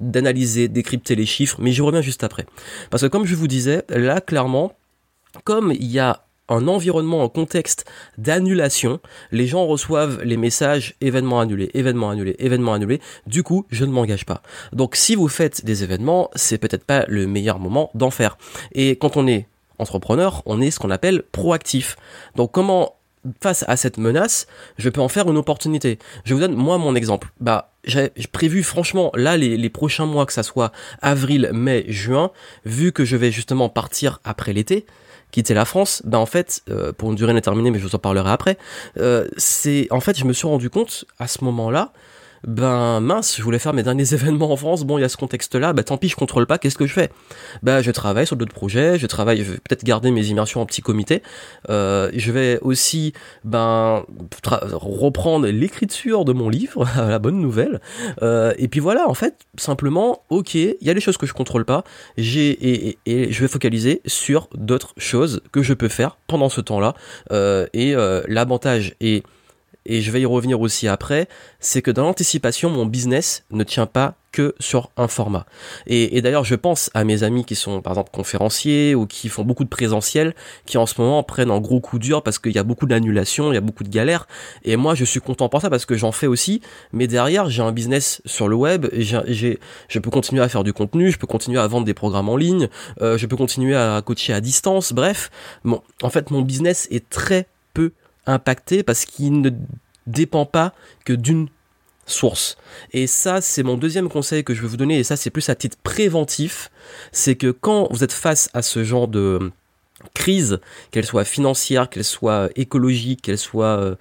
d'analyser, 0.00 0.68
décrypter 0.68 1.14
les 1.14 1.26
chiffres. 1.26 1.56
Mais 1.60 1.72
j'y 1.72 1.80
reviens 1.80 2.02
juste 2.02 2.24
après, 2.24 2.44
parce 2.90 3.02
que 3.02 3.08
comme 3.08 3.24
je 3.24 3.34
vous 3.34 3.48
disais, 3.48 3.84
là 3.88 4.20
clairement 4.20 4.74
comme 5.44 5.72
il 5.72 5.90
y 5.90 5.98
a 5.98 6.22
un 6.48 6.68
environnement, 6.68 7.24
un 7.24 7.28
contexte 7.28 7.84
d'annulation, 8.18 9.00
les 9.32 9.46
gens 9.46 9.66
reçoivent 9.66 10.22
les 10.22 10.36
messages 10.36 10.94
événements 11.00 11.40
annulés, 11.40 11.70
événements 11.74 12.10
annulés, 12.10 12.36
événements 12.38 12.74
annulés. 12.74 13.00
Du 13.26 13.42
coup, 13.42 13.66
je 13.70 13.84
ne 13.84 13.90
m'engage 13.90 14.24
pas. 14.24 14.42
Donc, 14.72 14.96
si 14.96 15.14
vous 15.16 15.28
faites 15.28 15.64
des 15.64 15.82
événements, 15.82 16.30
c'est 16.34 16.58
peut-être 16.58 16.84
pas 16.84 17.04
le 17.08 17.26
meilleur 17.26 17.58
moment 17.58 17.90
d'en 17.94 18.10
faire. 18.10 18.38
Et 18.72 18.96
quand 18.96 19.16
on 19.16 19.26
est 19.26 19.46
entrepreneur, 19.78 20.42
on 20.46 20.60
est 20.60 20.70
ce 20.70 20.78
qu'on 20.78 20.90
appelle 20.90 21.22
proactif. 21.32 21.96
Donc, 22.36 22.52
comment 22.52 22.94
face 23.42 23.64
à 23.66 23.76
cette 23.76 23.98
menace, 23.98 24.46
je 24.78 24.88
peux 24.88 25.00
en 25.00 25.08
faire 25.08 25.28
une 25.28 25.36
opportunité? 25.36 25.98
Je 26.24 26.32
vous 26.32 26.40
donne 26.40 26.54
moi 26.54 26.78
mon 26.78 26.94
exemple. 26.94 27.32
Bah, 27.40 27.72
j'ai 27.84 28.10
prévu 28.30 28.62
franchement 28.62 29.10
là 29.14 29.36
les, 29.36 29.70
prochains 29.70 30.06
mois 30.06 30.26
que 30.26 30.32
ça 30.32 30.44
soit 30.44 30.72
avril, 31.02 31.50
mai, 31.52 31.84
juin, 31.88 32.30
vu 32.64 32.92
que 32.92 33.04
je 33.04 33.16
vais 33.16 33.32
justement 33.32 33.68
partir 33.68 34.20
après 34.24 34.52
l'été, 34.52 34.86
quitter 35.30 35.54
la 35.54 35.64
France, 35.64 36.02
ben 36.04 36.18
en 36.18 36.26
fait, 36.26 36.62
euh, 36.70 36.92
pour 36.92 37.10
une 37.10 37.16
durée 37.16 37.32
indéterminée, 37.32 37.70
mais 37.70 37.78
je 37.78 37.84
vous 37.86 37.94
en 37.94 37.98
parlerai 37.98 38.30
après, 38.30 38.58
euh, 38.98 39.26
c'est 39.36 39.88
en 39.90 40.00
fait, 40.00 40.18
je 40.18 40.24
me 40.24 40.32
suis 40.32 40.46
rendu 40.46 40.70
compte 40.70 41.04
à 41.18 41.26
ce 41.28 41.44
moment-là 41.44 41.92
ben 42.46 43.00
mince, 43.00 43.36
je 43.36 43.42
voulais 43.42 43.58
faire 43.58 43.72
mes 43.72 43.82
derniers 43.82 44.14
événements 44.14 44.50
en 44.50 44.56
France, 44.56 44.84
bon 44.84 44.98
il 44.98 45.02
y 45.02 45.04
a 45.04 45.08
ce 45.08 45.16
contexte-là, 45.16 45.72
ben 45.72 45.82
tant 45.82 45.96
pis 45.96 46.08
je 46.08 46.16
contrôle 46.16 46.46
pas, 46.46 46.58
qu'est-ce 46.58 46.76
que 46.76 46.86
je 46.86 46.92
fais? 46.92 47.10
Ben 47.62 47.82
je 47.82 47.90
travaille 47.90 48.26
sur 48.26 48.36
d'autres 48.36 48.54
projets, 48.54 48.98
je 48.98 49.06
travaille, 49.06 49.38
je 49.38 49.52
vais 49.52 49.58
peut-être 49.58 49.84
garder 49.84 50.10
mes 50.10 50.26
immersions 50.26 50.60
en 50.60 50.66
petit 50.66 50.82
comité, 50.82 51.22
euh, 51.70 52.10
je 52.14 52.32
vais 52.32 52.58
aussi 52.62 53.12
ben 53.44 54.04
reprendre 54.32 55.46
l'écriture 55.48 56.24
de 56.24 56.32
mon 56.32 56.48
livre, 56.48 56.86
la 56.96 57.18
bonne 57.18 57.40
nouvelle, 57.40 57.80
euh, 58.22 58.52
et 58.58 58.68
puis 58.68 58.80
voilà 58.80 59.08
en 59.08 59.14
fait 59.14 59.34
simplement 59.56 60.22
ok, 60.30 60.54
il 60.54 60.76
y 60.80 60.90
a 60.90 60.94
des 60.94 61.00
choses 61.00 61.16
que 61.16 61.26
je 61.26 61.32
contrôle 61.32 61.64
pas, 61.64 61.84
j'ai 62.16 62.50
et, 62.50 62.98
et, 63.06 63.32
je 63.32 63.40
vais 63.40 63.48
focaliser 63.48 64.00
sur 64.06 64.48
d'autres 64.54 64.94
choses 64.96 65.40
que 65.52 65.62
je 65.62 65.74
peux 65.74 65.88
faire 65.88 66.16
pendant 66.26 66.48
ce 66.48 66.60
temps-là, 66.60 66.94
euh, 67.32 67.66
et 67.72 67.94
euh, 67.94 68.22
l'avantage 68.28 68.94
est 69.00 69.24
et 69.86 70.02
je 70.02 70.10
vais 70.10 70.20
y 70.20 70.26
revenir 70.26 70.60
aussi 70.60 70.88
après, 70.88 71.28
c'est 71.60 71.82
que 71.82 71.90
dans 71.90 72.04
l'anticipation, 72.04 72.70
mon 72.70 72.86
business 72.86 73.44
ne 73.50 73.64
tient 73.64 73.86
pas 73.86 74.14
que 74.32 74.54
sur 74.60 74.90
un 74.98 75.08
format. 75.08 75.46
Et, 75.86 76.20
d'ailleurs, 76.20 76.44
je 76.44 76.56
pense 76.56 76.90
à 76.92 77.04
mes 77.04 77.22
amis 77.22 77.46
qui 77.46 77.54
sont 77.54 77.80
par 77.80 77.94
exemple 77.94 78.10
conférenciers 78.12 78.94
ou 78.94 79.06
qui 79.06 79.30
font 79.30 79.44
beaucoup 79.44 79.64
de 79.64 79.68
présentiel, 79.70 80.34
qui 80.66 80.76
en 80.76 80.84
ce 80.84 81.00
moment 81.00 81.22
prennent 81.22 81.50
un 81.50 81.60
gros 81.60 81.80
coup 81.80 81.98
dur 81.98 82.22
parce 82.22 82.38
qu'il 82.38 82.52
y 82.52 82.58
a 82.58 82.62
beaucoup 82.62 82.84
d'annulations, 82.84 83.50
il 83.50 83.54
y 83.54 83.58
a 83.58 83.62
beaucoup 83.62 83.82
de 83.82 83.88
galères. 83.88 84.28
Et 84.62 84.76
moi, 84.76 84.94
je 84.94 85.06
suis 85.06 85.20
content 85.20 85.48
pour 85.48 85.62
ça 85.62 85.70
parce 85.70 85.86
que 85.86 85.96
j'en 85.96 86.12
fais 86.12 86.26
aussi. 86.26 86.60
Mais 86.92 87.06
derrière, 87.06 87.48
j'ai 87.48 87.62
un 87.62 87.72
business 87.72 88.20
sur 88.26 88.48
le 88.48 88.56
web, 88.56 88.88
j'ai, 88.92 89.58
je 89.88 89.98
peux 89.98 90.10
continuer 90.10 90.42
à 90.42 90.48
faire 90.50 90.64
du 90.64 90.74
contenu, 90.74 91.10
je 91.10 91.18
peux 91.18 91.26
continuer 91.26 91.58
à 91.58 91.66
vendre 91.66 91.86
des 91.86 91.94
programmes 91.94 92.28
en 92.28 92.36
ligne, 92.36 92.68
euh, 93.00 93.16
je 93.16 93.26
peux 93.26 93.36
continuer 93.36 93.74
à 93.74 94.02
coacher 94.04 94.34
à 94.34 94.42
distance. 94.42 94.92
Bref, 94.92 95.30
bon, 95.64 95.80
en 96.02 96.10
fait, 96.10 96.30
mon 96.30 96.42
business 96.42 96.88
est 96.90 97.08
très 97.08 97.46
peu 97.72 97.92
impacté 98.26 98.82
parce 98.82 99.04
qu'il 99.04 99.40
ne 99.40 99.50
dépend 100.06 100.46
pas 100.46 100.72
que 101.04 101.12
d'une 101.12 101.48
source. 102.06 102.56
Et 102.92 103.06
ça, 103.06 103.40
c'est 103.40 103.62
mon 103.62 103.76
deuxième 103.76 104.08
conseil 104.08 104.44
que 104.44 104.54
je 104.54 104.62
vais 104.62 104.68
vous 104.68 104.76
donner, 104.76 104.98
et 104.98 105.04
ça, 105.04 105.16
c'est 105.16 105.30
plus 105.30 105.48
à 105.48 105.54
titre 105.54 105.76
préventif, 105.82 106.70
c'est 107.12 107.34
que 107.34 107.50
quand 107.50 107.88
vous 107.90 108.04
êtes 108.04 108.12
face 108.12 108.48
à 108.54 108.62
ce 108.62 108.84
genre 108.84 109.08
de 109.08 109.50
crise, 110.14 110.60
qu'elle 110.90 111.06
soit 111.06 111.24
financière, 111.24 111.90
qu'elle 111.90 112.04
soit 112.04 112.50
écologique, 112.54 113.22
qu'elle 113.22 113.38
soit 113.38 113.80
euh, 113.80 113.96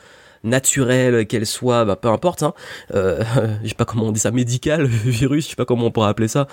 naturelle 0.45 1.25
qu'elle 1.25 1.45
soit, 1.45 1.83
bah, 1.85 1.95
peu 1.95 2.07
importe, 2.07 2.43
hein, 2.43 2.53
euh, 2.93 3.23
je 3.63 3.69
sais 3.69 3.75
pas 3.75 3.85
comment 3.85 4.05
on 4.05 4.11
dit 4.11 4.19
ça, 4.19 4.31
médical, 4.31 4.85
virus, 4.87 5.45
je 5.45 5.49
sais 5.49 5.55
pas 5.55 5.65
comment 5.65 5.87
on 5.87 5.91
pourrait 5.91 6.09
appeler 6.09 6.27
ça, 6.27 6.47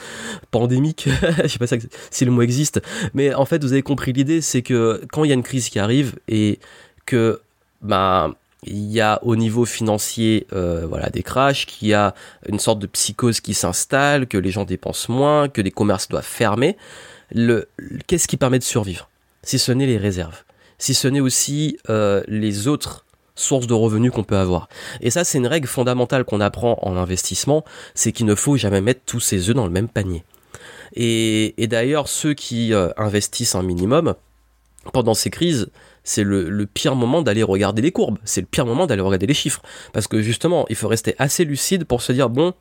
pandémique, 0.50 1.08
je 1.44 1.48
sais 1.48 1.58
pas 1.58 1.66
si 2.10 2.24
le 2.24 2.30
mot 2.30 2.42
existe, 2.42 2.80
mais 3.14 3.34
en 3.34 3.44
fait 3.44 3.62
vous 3.62 3.72
avez 3.72 3.82
compris 3.82 4.12
l'idée, 4.12 4.40
c'est 4.40 4.62
que 4.62 5.02
quand 5.12 5.24
il 5.24 5.28
y 5.28 5.30
a 5.32 5.34
une 5.34 5.42
crise 5.42 5.68
qui 5.68 5.78
arrive 5.78 6.18
et 6.26 6.58
que 7.06 7.40
bah 7.82 8.30
il 8.64 8.92
y 8.92 9.00
a 9.00 9.18
au 9.22 9.34
niveau 9.34 9.64
financier 9.64 10.46
euh, 10.52 10.86
voilà 10.86 11.10
des 11.10 11.22
crashs, 11.22 11.66
qu'il 11.66 11.88
y 11.88 11.94
a 11.94 12.14
une 12.48 12.60
sorte 12.60 12.78
de 12.78 12.86
psychose 12.86 13.40
qui 13.40 13.54
s'installe, 13.54 14.26
que 14.26 14.38
les 14.38 14.50
gens 14.50 14.64
dépensent 14.64 15.12
moins, 15.12 15.48
que 15.48 15.60
les 15.60 15.72
commerces 15.72 16.08
doivent 16.08 16.24
fermer. 16.24 16.76
Le, 17.32 17.68
qu'est-ce 18.06 18.28
qui 18.28 18.36
permet 18.36 18.58
de 18.58 18.64
survivre? 18.64 19.08
Si 19.42 19.58
ce 19.58 19.72
n'est 19.72 19.86
les 19.86 19.96
réserves, 19.96 20.44
si 20.78 20.94
ce 20.94 21.08
n'est 21.08 21.20
aussi 21.20 21.76
euh, 21.90 22.22
les 22.28 22.68
autres 22.68 23.04
sources 23.34 23.66
de 23.66 23.74
revenus 23.74 24.12
qu'on 24.12 24.24
peut 24.24 24.36
avoir. 24.36 24.68
Et 25.00 25.10
ça, 25.10 25.24
c'est 25.24 25.38
une 25.38 25.46
règle 25.46 25.66
fondamentale 25.66 26.24
qu'on 26.24 26.40
apprend 26.40 26.78
en 26.82 26.96
investissement, 26.96 27.64
c'est 27.94 28.12
qu'il 28.12 28.26
ne 28.26 28.34
faut 28.34 28.56
jamais 28.56 28.80
mettre 28.80 29.00
tous 29.06 29.20
ses 29.20 29.48
œufs 29.48 29.56
dans 29.56 29.64
le 29.64 29.72
même 29.72 29.88
panier. 29.88 30.22
Et, 30.94 31.54
d'ailleurs, 31.58 32.08
ceux 32.08 32.34
qui 32.34 32.74
euh, 32.74 32.90
investissent 32.98 33.54
un 33.54 33.62
minimum, 33.62 34.14
pendant 34.92 35.14
ces 35.14 35.30
crises, 35.30 35.70
c'est 36.04 36.24
le, 36.24 36.66
pire 36.66 36.94
moment 36.96 37.22
d'aller 37.22 37.42
regarder 37.42 37.82
les 37.82 37.92
courbes, 37.92 38.18
c'est 38.24 38.40
le 38.40 38.46
pire 38.46 38.66
moment 38.66 38.86
d'aller 38.86 39.02
regarder 39.02 39.26
les 39.26 39.34
chiffres. 39.34 39.62
Parce 39.92 40.06
que 40.08 40.22
justement, 40.22 40.66
il 40.68 40.76
faut 40.76 40.88
rester 40.88 41.14
assez 41.18 41.44
lucide 41.44 41.84
pour 41.84 42.02
se 42.02 42.12
dire, 42.12 42.28
bon, 42.28 42.54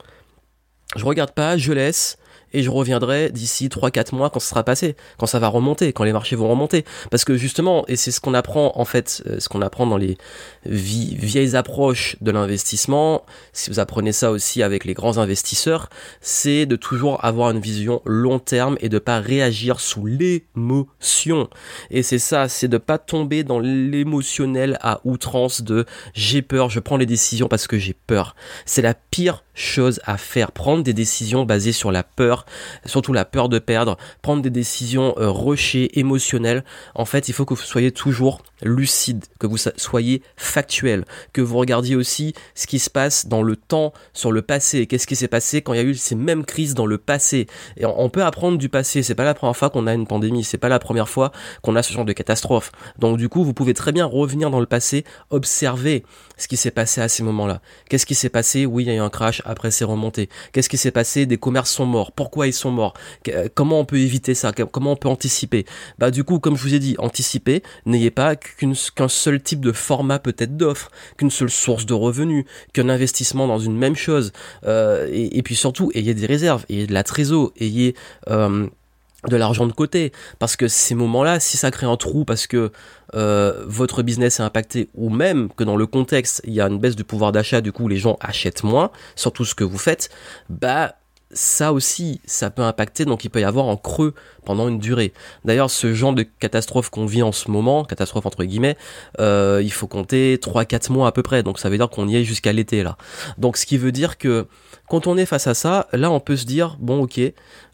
je 0.95 1.05
regarde 1.05 1.31
pas, 1.31 1.57
je 1.57 1.73
laisse, 1.73 2.17
et 2.53 2.63
je 2.63 2.69
reviendrai 2.69 3.29
d'ici 3.29 3.67
3-4 3.67 4.15
mois 4.15 4.29
quand 4.29 4.39
ce 4.39 4.49
sera 4.49 4.63
passé, 4.63 4.95
quand 5.17 5.25
ça 5.25 5.39
va 5.39 5.47
remonter, 5.47 5.93
quand 5.93 6.03
les 6.03 6.13
marchés 6.13 6.35
vont 6.35 6.49
remonter. 6.49 6.85
Parce 7.09 7.25
que 7.25 7.37
justement, 7.37 7.85
et 7.87 7.95
c'est 7.95 8.11
ce 8.11 8.19
qu'on 8.19 8.33
apprend 8.33 8.71
en 8.75 8.85
fait, 8.85 9.23
euh, 9.27 9.39
ce 9.39 9.49
qu'on 9.49 9.61
apprend 9.61 9.87
dans 9.87 9.97
les 9.97 10.17
vieilles 10.65 11.55
approches 11.55 12.15
de 12.21 12.31
l'investissement, 12.31 13.25
si 13.53 13.69
vous 13.69 13.79
apprenez 13.79 14.11
ça 14.11 14.31
aussi 14.31 14.63
avec 14.63 14.85
les 14.85 14.93
grands 14.93 15.17
investisseurs, 15.17 15.89
c'est 16.19 16.65
de 16.65 16.75
toujours 16.75 17.23
avoir 17.25 17.51
une 17.51 17.59
vision 17.59 18.01
long 18.05 18.39
terme 18.39 18.77
et 18.81 18.89
de 18.89 18.99
pas 18.99 19.19
réagir 19.19 19.79
sous 19.79 20.05
l'émotion. 20.05 21.49
Et 21.89 22.03
c'est 22.03 22.19
ça, 22.19 22.49
c'est 22.49 22.67
de 22.67 22.77
pas 22.77 22.97
tomber 22.97 23.43
dans 23.43 23.59
l'émotionnel 23.59 24.77
à 24.81 25.01
outrance 25.03 25.61
de 25.61 25.85
j'ai 26.13 26.41
peur, 26.41 26.69
je 26.69 26.79
prends 26.79 26.97
les 26.97 27.05
décisions 27.05 27.47
parce 27.47 27.67
que 27.67 27.77
j'ai 27.77 27.93
peur. 27.93 28.35
C'est 28.65 28.81
la 28.81 28.93
pire 28.93 29.43
chose 29.53 29.99
à 30.05 30.17
faire, 30.17 30.51
prendre 30.51 30.83
des 30.83 30.93
décisions 30.93 31.45
basées 31.45 31.71
sur 31.71 31.91
la 31.91 32.03
peur, 32.03 32.45
surtout 32.85 33.13
la 33.13 33.25
peur 33.25 33.49
de 33.49 33.59
perdre, 33.59 33.97
prendre 34.21 34.41
des 34.41 34.49
décisions 34.49 35.15
euh, 35.17 35.55
émotionnelles. 35.93 36.63
En 36.95 37.05
fait, 37.05 37.29
il 37.29 37.33
faut 37.33 37.45
que 37.45 37.53
vous 37.53 37.61
soyez 37.61 37.91
toujours 37.91 38.41
lucide, 38.61 39.25
que 39.39 39.47
vous 39.47 39.57
soyez 39.57 40.21
factuel, 40.37 41.05
que 41.33 41.41
vous 41.41 41.57
regardiez 41.57 41.95
aussi 41.95 42.33
ce 42.55 42.67
qui 42.67 42.79
se 42.79 42.89
passe 42.89 43.27
dans 43.27 43.41
le 43.41 43.55
temps, 43.55 43.93
sur 44.13 44.31
le 44.31 44.41
passé, 44.41 44.87
qu'est-ce 44.87 45.07
qui 45.07 45.15
s'est 45.15 45.27
passé 45.27 45.61
quand 45.61 45.73
il 45.73 45.77
y 45.77 45.79
a 45.79 45.83
eu 45.83 45.95
ces 45.95 46.15
mêmes 46.15 46.45
crises 46.45 46.73
dans 46.73 46.85
le 46.85 46.97
passé? 46.97 47.47
Et 47.77 47.85
on 47.85 48.09
peut 48.09 48.23
apprendre 48.23 48.57
du 48.57 48.69
passé, 48.69 49.03
c'est 49.03 49.15
pas 49.15 49.23
la 49.23 49.33
première 49.33 49.55
fois 49.57 49.69
qu'on 49.69 49.87
a 49.87 49.93
une 49.93 50.07
pandémie, 50.07 50.43
c'est 50.43 50.57
pas 50.57 50.69
la 50.69 50.79
première 50.79 51.09
fois 51.09 51.31
qu'on 51.61 51.75
a 51.75 51.83
ce 51.83 51.93
genre 51.93 52.05
de 52.05 52.13
catastrophe. 52.13 52.71
Donc 52.99 53.17
du 53.17 53.29
coup, 53.29 53.43
vous 53.43 53.53
pouvez 53.53 53.73
très 53.73 53.91
bien 53.91 54.05
revenir 54.05 54.49
dans 54.51 54.59
le 54.59 54.65
passé, 54.65 55.05
observer 55.29 56.03
ce 56.37 56.47
qui 56.47 56.57
s'est 56.57 56.71
passé 56.71 57.01
à 57.01 57.07
ces 57.07 57.23
moments-là. 57.23 57.61
Qu'est-ce 57.89 58.05
qui 58.05 58.15
s'est 58.15 58.29
passé? 58.29 58.65
Oui, 58.65 58.83
il 58.83 58.87
y 58.87 58.91
a 58.91 58.95
eu 58.95 58.99
un 58.99 59.09
crash, 59.09 59.41
après 59.45 59.71
c'est 59.71 59.85
remonté. 59.85 60.29
Qu'est-ce 60.51 60.69
qui 60.69 60.77
s'est 60.77 60.91
passé? 60.91 61.25
Des 61.25 61.37
commerces 61.37 61.71
sont 61.71 61.85
morts. 61.85 62.11
Pourquoi 62.11 62.47
ils 62.47 62.53
sont 62.53 62.71
morts? 62.71 62.93
Euh, 63.29 63.47
Comment 63.53 63.79
on 63.79 63.85
peut 63.85 63.99
éviter 63.99 64.33
ça? 64.33 64.51
Comment 64.51 64.93
on 64.93 64.95
peut 64.95 65.09
anticiper? 65.09 65.65
Bah 65.99 66.11
du 66.11 66.23
coup, 66.23 66.39
comme 66.39 66.55
je 66.55 66.63
vous 66.63 66.73
ai 66.73 66.79
dit, 66.79 66.95
anticiper, 66.97 67.63
n'ayez 67.85 68.11
pas 68.11 68.35
qu'un 68.57 69.07
seul 69.07 69.41
type 69.41 69.61
de 69.61 69.71
format 69.71 70.19
peut-être 70.19 70.57
d'offre, 70.57 70.91
qu'une 71.17 71.31
seule 71.31 71.49
source 71.49 71.85
de 71.85 71.93
revenus, 71.93 72.45
qu'un 72.73 72.89
investissement 72.89 73.47
dans 73.47 73.59
une 73.59 73.77
même 73.77 73.95
chose. 73.95 74.31
Euh, 74.65 75.07
et, 75.11 75.41
puis 75.43 75.55
surtout, 75.55 75.91
ayez 75.93 76.13
des 76.13 76.25
réserves, 76.25 76.65
ayez 76.69 76.87
de 76.87 76.93
la 76.93 77.03
trésor, 77.03 77.51
ayez 77.59 77.95
euh, 78.29 78.67
de 79.27 79.35
l'argent 79.35 79.67
de 79.67 79.71
côté 79.71 80.11
parce 80.39 80.55
que 80.55 80.67
ces 80.67 80.95
moments-là 80.95 81.39
si 81.39 81.55
ça 81.55 81.69
crée 81.69 81.85
un 81.85 81.97
trou 81.97 82.25
parce 82.25 82.47
que 82.47 82.71
euh, 83.13 83.63
votre 83.67 84.01
business 84.01 84.39
est 84.39 84.43
impacté 84.43 84.89
ou 84.95 85.09
même 85.09 85.49
que 85.55 85.63
dans 85.63 85.75
le 85.75 85.85
contexte 85.85 86.41
il 86.45 86.53
y 86.53 86.61
a 86.61 86.67
une 86.67 86.79
baisse 86.79 86.95
du 86.95 87.03
pouvoir 87.03 87.31
d'achat 87.31 87.61
du 87.61 87.71
coup 87.71 87.87
les 87.87 87.97
gens 87.97 88.17
achètent 88.19 88.63
moins 88.63 88.89
sur 89.15 89.31
tout 89.31 89.45
ce 89.45 89.53
que 89.53 89.63
vous 89.63 89.77
faites 89.77 90.09
bah 90.49 90.95
ça 91.33 91.73
aussi, 91.73 92.21
ça 92.25 92.49
peut 92.49 92.61
impacter, 92.61 93.05
donc 93.05 93.23
il 93.23 93.29
peut 93.29 93.41
y 93.41 93.43
avoir 93.43 93.65
en 93.65 93.77
creux 93.77 94.13
pendant 94.45 94.67
une 94.67 94.79
durée. 94.79 95.13
D'ailleurs, 95.45 95.69
ce 95.69 95.93
genre 95.93 96.13
de 96.13 96.23
catastrophe 96.23 96.89
qu'on 96.89 97.05
vit 97.05 97.23
en 97.23 97.31
ce 97.31 97.49
moment, 97.49 97.83
catastrophe 97.83 98.25
entre 98.25 98.43
guillemets, 98.43 98.77
euh, 99.19 99.61
il 99.63 99.71
faut 99.71 99.87
compter 99.87 100.37
3-4 100.37 100.91
mois 100.91 101.07
à 101.07 101.11
peu 101.11 101.23
près, 101.23 101.43
donc 101.43 101.59
ça 101.59 101.69
veut 101.69 101.77
dire 101.77 101.89
qu'on 101.89 102.07
y 102.07 102.17
est 102.17 102.23
jusqu'à 102.23 102.53
l'été 102.53 102.83
là. 102.83 102.97
Donc 103.37 103.57
ce 103.57 103.65
qui 103.65 103.77
veut 103.77 103.91
dire 103.91 104.17
que 104.17 104.47
quand 104.89 105.07
on 105.07 105.17
est 105.17 105.25
face 105.25 105.47
à 105.47 105.53
ça, 105.53 105.87
là 105.93 106.11
on 106.11 106.19
peut 106.19 106.37
se 106.37 106.45
dire, 106.45 106.77
bon 106.79 107.03
ok, 107.03 107.19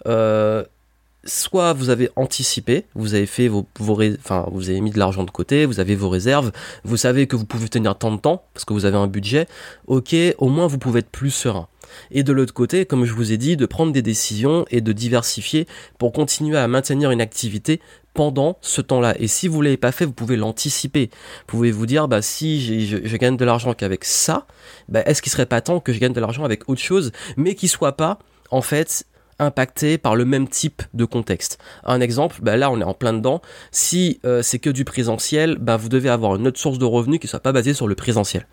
euh, 0.07 0.63
soit 1.23 1.73
vous 1.73 1.89
avez 1.89 2.09
anticipé, 2.15 2.85
vous 2.95 3.13
avez 3.13 3.25
fait 3.25 3.47
vos, 3.47 3.67
vos 3.79 3.99
enfin 4.17 4.45
vous 4.51 4.69
avez 4.69 4.81
mis 4.81 4.91
de 4.91 4.99
l'argent 4.99 5.23
de 5.23 5.31
côté, 5.31 5.65
vous 5.65 5.79
avez 5.79 5.95
vos 5.95 6.09
réserves, 6.09 6.51
vous 6.83 6.97
savez 6.97 7.27
que 7.27 7.35
vous 7.35 7.45
pouvez 7.45 7.69
tenir 7.69 7.97
tant 7.97 8.11
de 8.11 8.17
temps 8.17 8.43
parce 8.53 8.65
que 8.65 8.73
vous 8.73 8.85
avez 8.85 8.97
un 8.97 9.07
budget, 9.07 9.47
ok, 9.87 10.15
au 10.37 10.49
moins 10.49 10.67
vous 10.67 10.77
pouvez 10.77 10.99
être 10.99 11.09
plus 11.09 11.31
serein. 11.31 11.67
Et 12.11 12.23
de 12.23 12.31
l'autre 12.31 12.53
côté, 12.53 12.85
comme 12.85 13.05
je 13.05 13.13
vous 13.13 13.31
ai 13.31 13.37
dit, 13.37 13.57
de 13.57 13.65
prendre 13.65 13.91
des 13.91 14.01
décisions 14.01 14.65
et 14.71 14.81
de 14.81 14.91
diversifier 14.91 15.67
pour 15.97 16.11
continuer 16.11 16.57
à 16.57 16.67
maintenir 16.67 17.11
une 17.11 17.21
activité 17.21 17.81
pendant 18.17 18.57
ce 18.61 18.81
temps-là. 18.81 19.15
Et 19.19 19.27
si 19.27 19.47
vous 19.47 19.61
l'avez 19.61 19.77
pas 19.77 19.91
fait, 19.91 20.03
vous 20.03 20.11
pouvez 20.11 20.37
l'anticiper. 20.37 21.11
Vous 21.11 21.45
pouvez 21.45 21.71
vous 21.71 21.85
dire, 21.85 22.07
bah 22.07 22.23
si 22.23 22.87
je, 22.87 23.17
gagne 23.17 23.37
de 23.37 23.45
l'argent 23.45 23.75
qu'avec 23.75 24.03
ça, 24.03 24.47
bah, 24.89 25.03
est-ce 25.05 25.21
qu'il 25.21 25.31
serait 25.31 25.45
pas 25.45 25.61
temps 25.61 25.79
que 25.79 25.93
je 25.93 25.99
gagne 25.99 26.13
de 26.13 26.19
l'argent 26.19 26.43
avec 26.43 26.67
autre 26.67 26.81
chose, 26.81 27.11
mais 27.37 27.53
qui 27.53 27.67
soit 27.67 27.95
pas 27.95 28.17
en 28.49 28.63
fait 28.63 29.05
impacté 29.37 29.99
par 29.99 30.15
le 30.15 30.25
même 30.25 30.47
type 30.47 30.81
de 30.95 31.05
contexte? 31.05 31.59
Un 31.83 32.01
exemple, 32.01 32.39
bah 32.41 32.57
là 32.57 32.71
on 32.71 32.81
est 32.81 32.83
en 32.83 32.95
plein 32.95 33.13
dedans. 33.13 33.39
Si 33.71 34.19
euh, 34.25 34.41
c'est 34.41 34.57
que 34.57 34.71
du 34.71 34.83
présentiel, 34.83 35.57
bah 35.59 35.77
vous 35.77 35.87
devez 35.87 36.09
avoir 36.09 36.37
une 36.37 36.47
autre 36.47 36.59
source 36.59 36.79
de 36.79 36.85
revenus 36.85 37.19
qui 37.19 37.27
soit 37.27 37.39
pas 37.39 37.51
basée 37.51 37.75
sur 37.75 37.87
le 37.87 37.93
présentiel. 37.93 38.47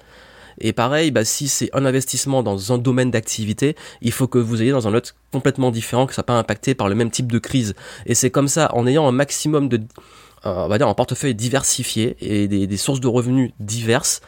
Et 0.59 0.73
pareil, 0.73 1.11
bah, 1.11 1.25
si 1.25 1.49
c'est 1.49 1.71
un 1.73 1.85
investissement 1.85 2.43
dans 2.43 2.73
un 2.73 2.79
domaine 2.79 3.11
d'activité, 3.11 3.77
il 4.03 4.13
faut 4.13 4.27
que 4.27 4.39
vous 4.39 4.63
ayez 4.63 4.73
dans 4.73 4.89
un 4.89 4.95
autre 4.95 5.15
complètement 5.33 5.71
différent, 5.71 6.07
que 6.07 6.13
ça 6.13 6.17
soit 6.17 6.25
pas 6.25 6.39
impacté 6.39 6.75
par 6.75 6.89
le 6.89 6.95
même 6.95 7.11
type 7.11 7.31
de 7.31 7.39
crise. 7.39 7.75
Et 8.07 8.15
c'est 8.15 8.31
comme 8.31 8.49
ça, 8.49 8.71
en 8.75 8.87
ayant 8.87 9.07
un 9.07 9.13
maximum 9.13 9.69
de, 9.69 9.81
on 10.45 10.69
va 10.69 10.79
dire, 10.79 10.89
un 10.89 10.95
portefeuille 10.95 11.35
diversifié 11.35 12.17
et 12.21 12.49
des, 12.49 12.77
sources 12.77 13.01
de 13.01 13.09
revenus 13.09 13.53
diverses, 13.61 14.21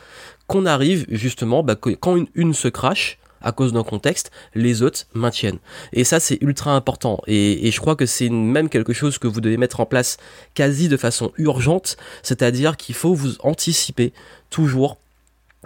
qu'on 0.46 0.66
arrive 0.66 1.06
justement, 1.08 1.62
bah, 1.62 1.76
quand 1.76 2.16
une, 2.16 2.28
une 2.34 2.54
se 2.54 2.68
crache, 2.68 3.18
à 3.46 3.52
cause 3.52 3.72
d'un 3.72 3.84
contexte, 3.84 4.30
les 4.54 4.82
autres 4.82 5.06
maintiennent. 5.14 5.58
Et 5.92 6.04
ça, 6.04 6.20
c'est 6.20 6.38
ultra 6.42 6.72
important. 6.72 7.20
Et, 7.26 7.70
je 7.70 7.80
crois 7.80 7.96
que 7.96 8.06
c'est 8.06 8.28
même 8.28 8.68
quelque 8.68 8.92
chose 8.92 9.18
que 9.18 9.28
vous 9.28 9.40
devez 9.40 9.56
mettre 9.56 9.80
en 9.80 9.86
place 9.86 10.16
quasi 10.54 10.88
de 10.88 10.96
façon 10.96 11.32
urgente, 11.38 11.96
c'est-à-dire 12.22 12.76
qu'il 12.76 12.94
faut 12.94 13.14
vous 13.14 13.34
anticiper 13.40 14.12
toujours 14.50 14.98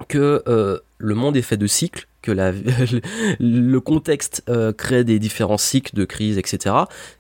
que 0.09 0.43
euh, 0.47 0.79
le 0.99 1.15
monde 1.15 1.37
est 1.37 1.43
fait 1.43 1.57
de 1.57 1.67
cycles, 1.67 2.07
que 2.23 2.33
le 3.41 3.79
contexte 3.79 4.43
euh, 4.49 4.73
crée 4.73 5.05
des 5.05 5.19
différents 5.19 5.59
cycles 5.59 5.95
de 5.95 6.05
crise, 6.05 6.39
etc., 6.39 6.75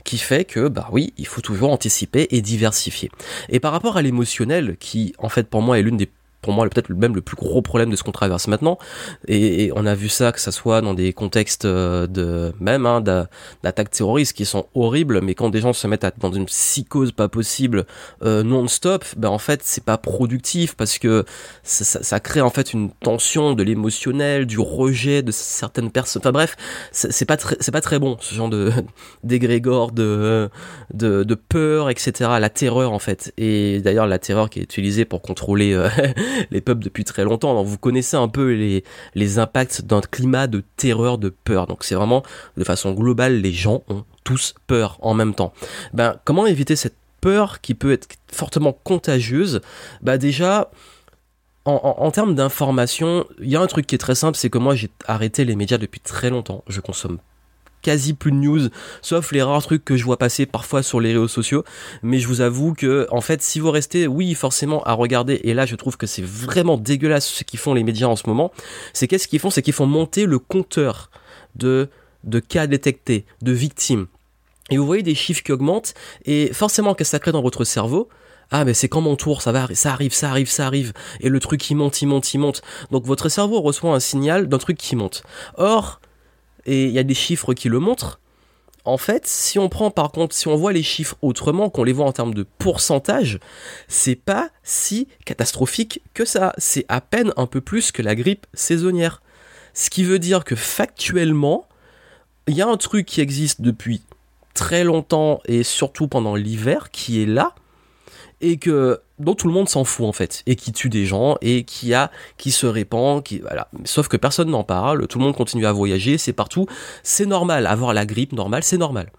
qui 0.04 0.18
fait 0.18 0.44
que, 0.44 0.68
bah 0.68 0.88
oui, 0.92 1.12
il 1.16 1.26
faut 1.26 1.40
toujours 1.40 1.72
anticiper 1.72 2.28
et 2.30 2.42
diversifier. 2.42 3.10
Et 3.48 3.60
par 3.60 3.72
rapport 3.72 3.96
à 3.96 4.02
l'émotionnel, 4.02 4.76
qui 4.78 5.14
en 5.18 5.28
fait 5.28 5.48
pour 5.48 5.62
moi 5.62 5.78
est 5.78 5.82
l'une 5.82 5.96
des 5.96 6.08
pour 6.42 6.52
moi 6.52 6.68
peut-être 6.68 6.90
même 6.90 7.14
le 7.14 7.20
plus 7.20 7.36
gros 7.36 7.62
problème 7.62 7.90
de 7.90 7.96
ce 7.96 8.02
qu'on 8.02 8.12
traverse 8.12 8.48
maintenant. 8.48 8.78
Et, 9.28 9.70
on 9.74 9.86
a 9.86 9.94
vu 9.94 10.08
ça 10.08 10.32
que 10.32 10.40
ça 10.40 10.52
soit 10.52 10.80
dans 10.80 10.94
des 10.94 11.12
contextes 11.12 11.64
euh, 11.64 12.06
de 12.06 12.52
même 12.60 12.86
hein, 12.86 13.00
d'attaques 13.00 13.90
terroristes 13.90 14.32
qui 14.32 14.44
sont 14.44 14.66
horribles 14.74 15.20
mais 15.20 15.34
quand 15.34 15.50
des 15.50 15.60
gens 15.60 15.72
se 15.72 15.86
mettent 15.86 16.06
dans 16.18 16.32
une 16.32 16.46
psychose 16.46 17.12
pas 17.12 17.28
possible 17.28 17.86
euh, 18.22 18.42
non-stop 18.42 19.04
ben 19.16 19.28
en 19.28 19.38
fait 19.38 19.60
c'est 19.62 19.84
pas 19.84 19.98
productif 19.98 20.74
parce 20.74 20.98
que 20.98 21.24
ça, 21.62 22.20
crée 22.20 22.40
en 22.40 22.50
fait 22.50 22.72
une 22.72 22.90
tension 22.90 23.52
de 23.52 23.62
l'émotionnel 23.62 24.46
du 24.46 24.58
rejet 24.58 25.22
de 25.22 25.30
certaines 25.30 25.90
personnes. 25.90 26.22
Enfin 26.22 26.32
bref 26.32 26.56
c'est 26.92 27.24
pas 27.24 27.36
c'est 27.60 27.72
pas 27.72 27.80
très 27.80 27.98
bon 27.98 28.16
ce 28.20 28.34
genre 28.34 28.48
de 28.48 28.72
d'égrégore 29.24 29.92
de, 29.92 30.48
de 30.94 31.22
de 31.22 31.34
peur 31.34 31.90
etc 31.90 32.30
la 32.40 32.50
terreur 32.50 32.92
en 32.92 32.98
fait. 32.98 33.32
Et 33.38 33.80
d'ailleurs 33.80 34.06
la 34.06 34.18
terreur 34.18 34.50
qui 34.50 34.60
est 34.60 34.62
utilisée 34.62 35.04
pour 35.04 35.22
contrôler 35.22 35.72
euh, 35.74 35.88
les 36.50 36.60
peuples 36.60 36.82
depuis 36.82 37.04
très 37.04 37.24
longtemps. 37.24 37.62
Vous 37.62 37.78
connaissez 37.78 38.16
un 38.16 38.28
peu 38.28 38.52
les, 39.14 39.38
impacts 39.38 39.82
d'un 39.82 40.00
climat 40.00 40.46
de 40.46 40.62
terreur, 40.76 41.18
de 41.18 41.28
peur. 41.28 41.66
Donc 41.66 41.84
c'est 41.84 41.94
vraiment 41.94 42.22
de 42.56 42.64
façon 42.64 42.92
globale, 42.92 43.40
les 43.40 43.52
gens 43.52 43.82
ont 43.88 44.04
tous 44.24 44.54
peur 44.66 44.98
en 45.02 45.14
même 45.14 45.34
temps. 45.34 45.52
Ben 45.92 46.16
comment 46.24 46.46
éviter 46.46 46.76
cette 46.76 46.96
peur 47.20 47.60
qui 47.60 47.74
peut 47.74 47.92
être 47.92 48.08
fortement 48.32 48.72
contagieuse? 48.72 49.60
Bah 50.02 50.18
déjà 50.18 50.70
en, 51.66 51.74
en, 51.98 52.10
termes 52.10 52.34
d'information, 52.34 53.26
il 53.40 53.48
y 53.48 53.56
a 53.56 53.60
un 53.60 53.66
truc 53.66 53.86
qui 53.86 53.94
est 53.94 53.98
très 53.98 54.14
simple, 54.14 54.36
c'est 54.36 54.50
que 54.50 54.58
moi 54.58 54.74
j'ai 54.74 54.90
arrêté 55.06 55.44
les 55.44 55.56
médias 55.56 55.78
depuis 55.78 56.00
très 56.00 56.30
longtemps. 56.30 56.64
Je 56.68 56.80
consomme 56.80 57.18
quasi 57.82 58.14
plus 58.14 58.30
de 58.30 58.36
news, 58.36 58.68
sauf 59.02 59.32
les 59.32 59.42
rares 59.42 59.62
trucs 59.62 59.84
que 59.84 59.96
je 59.96 60.04
vois 60.04 60.18
passer 60.18 60.46
parfois 60.46 60.82
sur 60.82 61.00
les 61.00 61.12
réseaux 61.12 61.28
sociaux. 61.28 61.64
Mais 62.02 62.18
je 62.18 62.28
vous 62.28 62.40
avoue 62.40 62.74
que, 62.74 63.06
en 63.10 63.20
fait, 63.20 63.42
si 63.42 63.60
vous 63.60 63.70
restez, 63.70 64.06
oui, 64.06 64.34
forcément, 64.34 64.82
à 64.84 64.92
regarder, 64.92 65.40
et 65.44 65.54
là, 65.54 65.66
je 65.66 65.76
trouve 65.76 65.96
que 65.96 66.06
c'est 66.06 66.24
vraiment 66.24 66.76
dégueulasse 66.76 67.26
ce 67.28 67.44
qu'ils 67.44 67.58
font 67.58 67.74
les 67.74 67.84
médias 67.84 68.06
en 68.06 68.16
ce 68.16 68.24
moment, 68.26 68.52
c'est 68.92 69.08
qu'est-ce 69.08 69.28
qu'ils 69.28 69.40
font? 69.40 69.50
C'est 69.50 69.62
qu'ils 69.62 69.74
font 69.74 69.86
monter 69.86 70.26
le 70.26 70.38
compteur 70.38 71.10
de, 71.56 71.88
de 72.24 72.38
cas 72.40 72.66
détectés, 72.66 73.24
de 73.42 73.52
victimes. 73.52 74.06
Et 74.70 74.78
vous 74.78 74.86
voyez 74.86 75.02
des 75.02 75.14
chiffres 75.14 75.42
qui 75.42 75.52
augmentent, 75.52 75.94
et 76.24 76.52
forcément, 76.52 76.94
qu'est-ce 76.94 77.10
que 77.10 77.16
ça 77.16 77.18
crée 77.18 77.32
dans 77.32 77.42
votre 77.42 77.64
cerveau? 77.64 78.08
Ah 78.52 78.64
mais 78.64 78.74
c'est 78.74 78.88
quand 78.88 79.00
mon 79.00 79.14
tour, 79.14 79.42
ça 79.42 79.52
va, 79.52 79.68
ça 79.74 79.92
arrive, 79.92 80.12
ça 80.12 80.28
arrive, 80.28 80.50
ça 80.50 80.66
arrive, 80.66 80.92
et 81.20 81.28
le 81.28 81.38
truc 81.38 81.60
qui 81.60 81.76
monte, 81.76 82.02
il 82.02 82.06
monte, 82.06 82.34
il 82.34 82.38
monte. 82.38 82.62
Donc 82.90 83.04
votre 83.04 83.28
cerveau 83.28 83.60
reçoit 83.60 83.94
un 83.94 84.00
signal 84.00 84.48
d'un 84.48 84.58
truc 84.58 84.76
qui 84.76 84.96
monte. 84.96 85.22
Or, 85.56 85.99
et 86.70 86.84
il 86.84 86.92
y 86.92 87.00
a 87.00 87.02
des 87.02 87.14
chiffres 87.14 87.52
qui 87.52 87.68
le 87.68 87.80
montrent. 87.80 88.20
En 88.84 88.96
fait, 88.96 89.26
si 89.26 89.58
on 89.58 89.68
prend 89.68 89.90
par 89.90 90.12
contre, 90.12 90.36
si 90.36 90.46
on 90.46 90.54
voit 90.54 90.72
les 90.72 90.84
chiffres 90.84 91.16
autrement, 91.20 91.68
qu'on 91.68 91.82
les 91.82 91.92
voit 91.92 92.06
en 92.06 92.12
termes 92.12 92.32
de 92.32 92.46
pourcentage, 92.58 93.40
c'est 93.88 94.14
pas 94.14 94.50
si 94.62 95.08
catastrophique 95.24 96.00
que 96.14 96.24
ça. 96.24 96.54
C'est 96.58 96.86
à 96.88 97.00
peine 97.00 97.32
un 97.36 97.46
peu 97.46 97.60
plus 97.60 97.90
que 97.90 98.02
la 98.02 98.14
grippe 98.14 98.46
saisonnière. 98.54 99.20
Ce 99.74 99.90
qui 99.90 100.04
veut 100.04 100.20
dire 100.20 100.44
que 100.44 100.54
factuellement, 100.54 101.68
il 102.46 102.54
y 102.54 102.62
a 102.62 102.68
un 102.68 102.76
truc 102.76 103.04
qui 103.04 103.20
existe 103.20 103.60
depuis 103.62 104.02
très 104.54 104.84
longtemps 104.84 105.40
et 105.46 105.64
surtout 105.64 106.06
pendant 106.06 106.36
l'hiver 106.36 106.90
qui 106.92 107.20
est 107.20 107.26
là 107.26 107.54
et 108.40 108.58
que 108.58 109.00
dont 109.20 109.34
tout 109.34 109.46
le 109.46 109.54
monde 109.54 109.68
s'en 109.68 109.84
fout 109.84 110.06
en 110.06 110.12
fait 110.12 110.42
et 110.46 110.56
qui 110.56 110.72
tue 110.72 110.88
des 110.88 111.06
gens 111.06 111.36
et 111.40 111.64
qui 111.64 111.94
a 111.94 112.10
qui 112.36 112.50
se 112.50 112.66
répand 112.66 113.22
qui 113.22 113.38
voilà. 113.38 113.68
Sauf 113.84 114.08
que 114.08 114.16
personne 114.16 114.50
n'en 114.50 114.64
parle 114.64 115.06
tout 115.06 115.18
le 115.18 115.24
monde 115.24 115.36
continue 115.36 115.66
à 115.66 115.72
voyager 115.72 116.18
c'est 116.18 116.32
partout. 116.32 116.66
C'est 117.02 117.26
normal 117.26 117.66
avoir 117.66 117.94
la 117.94 118.06
grippe 118.06 118.32
normale 118.32 118.64
c'est 118.64 118.78
normal. 118.78 119.12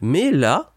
Mais 0.00 0.30
là 0.30 0.72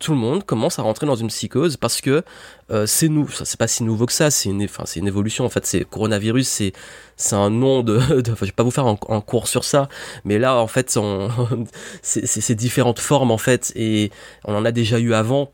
tout 0.00 0.12
le 0.12 0.18
monde 0.18 0.44
commence 0.44 0.78
à 0.78 0.82
rentrer 0.82 1.06
dans 1.06 1.14
une 1.14 1.28
psychose 1.28 1.76
parce 1.76 2.00
que 2.00 2.24
euh, 2.70 2.86
c'est 2.86 3.08
nous 3.08 3.28
c'est 3.28 3.58
pas 3.58 3.68
si 3.68 3.84
nouveau 3.84 4.06
que 4.06 4.12
ça 4.12 4.30
c'est 4.30 4.48
une 4.48 4.64
enfin 4.64 4.84
c'est 4.86 4.98
une 4.98 5.06
évolution 5.06 5.44
en 5.44 5.50
fait 5.50 5.66
c'est 5.66 5.84
coronavirus 5.84 6.48
c'est 6.48 6.72
c'est 7.16 7.36
un 7.36 7.50
nom 7.50 7.82
de, 7.82 7.98
de 8.22 8.34
je 8.34 8.44
vais 8.46 8.52
pas 8.52 8.62
vous 8.62 8.70
faire 8.70 8.86
un, 8.86 9.20
cours 9.20 9.46
sur 9.46 9.62
ça 9.62 9.88
mais 10.24 10.38
là 10.38 10.56
en 10.56 10.66
fait 10.66 10.98
c'est 12.02 12.54
différentes 12.54 12.98
formes 12.98 13.30
en 13.30 13.38
fait 13.38 13.72
et 13.76 14.10
on 14.46 14.56
en 14.56 14.64
a 14.64 14.72
déjà 14.72 14.98
eu 14.98 15.12
avant 15.12 15.52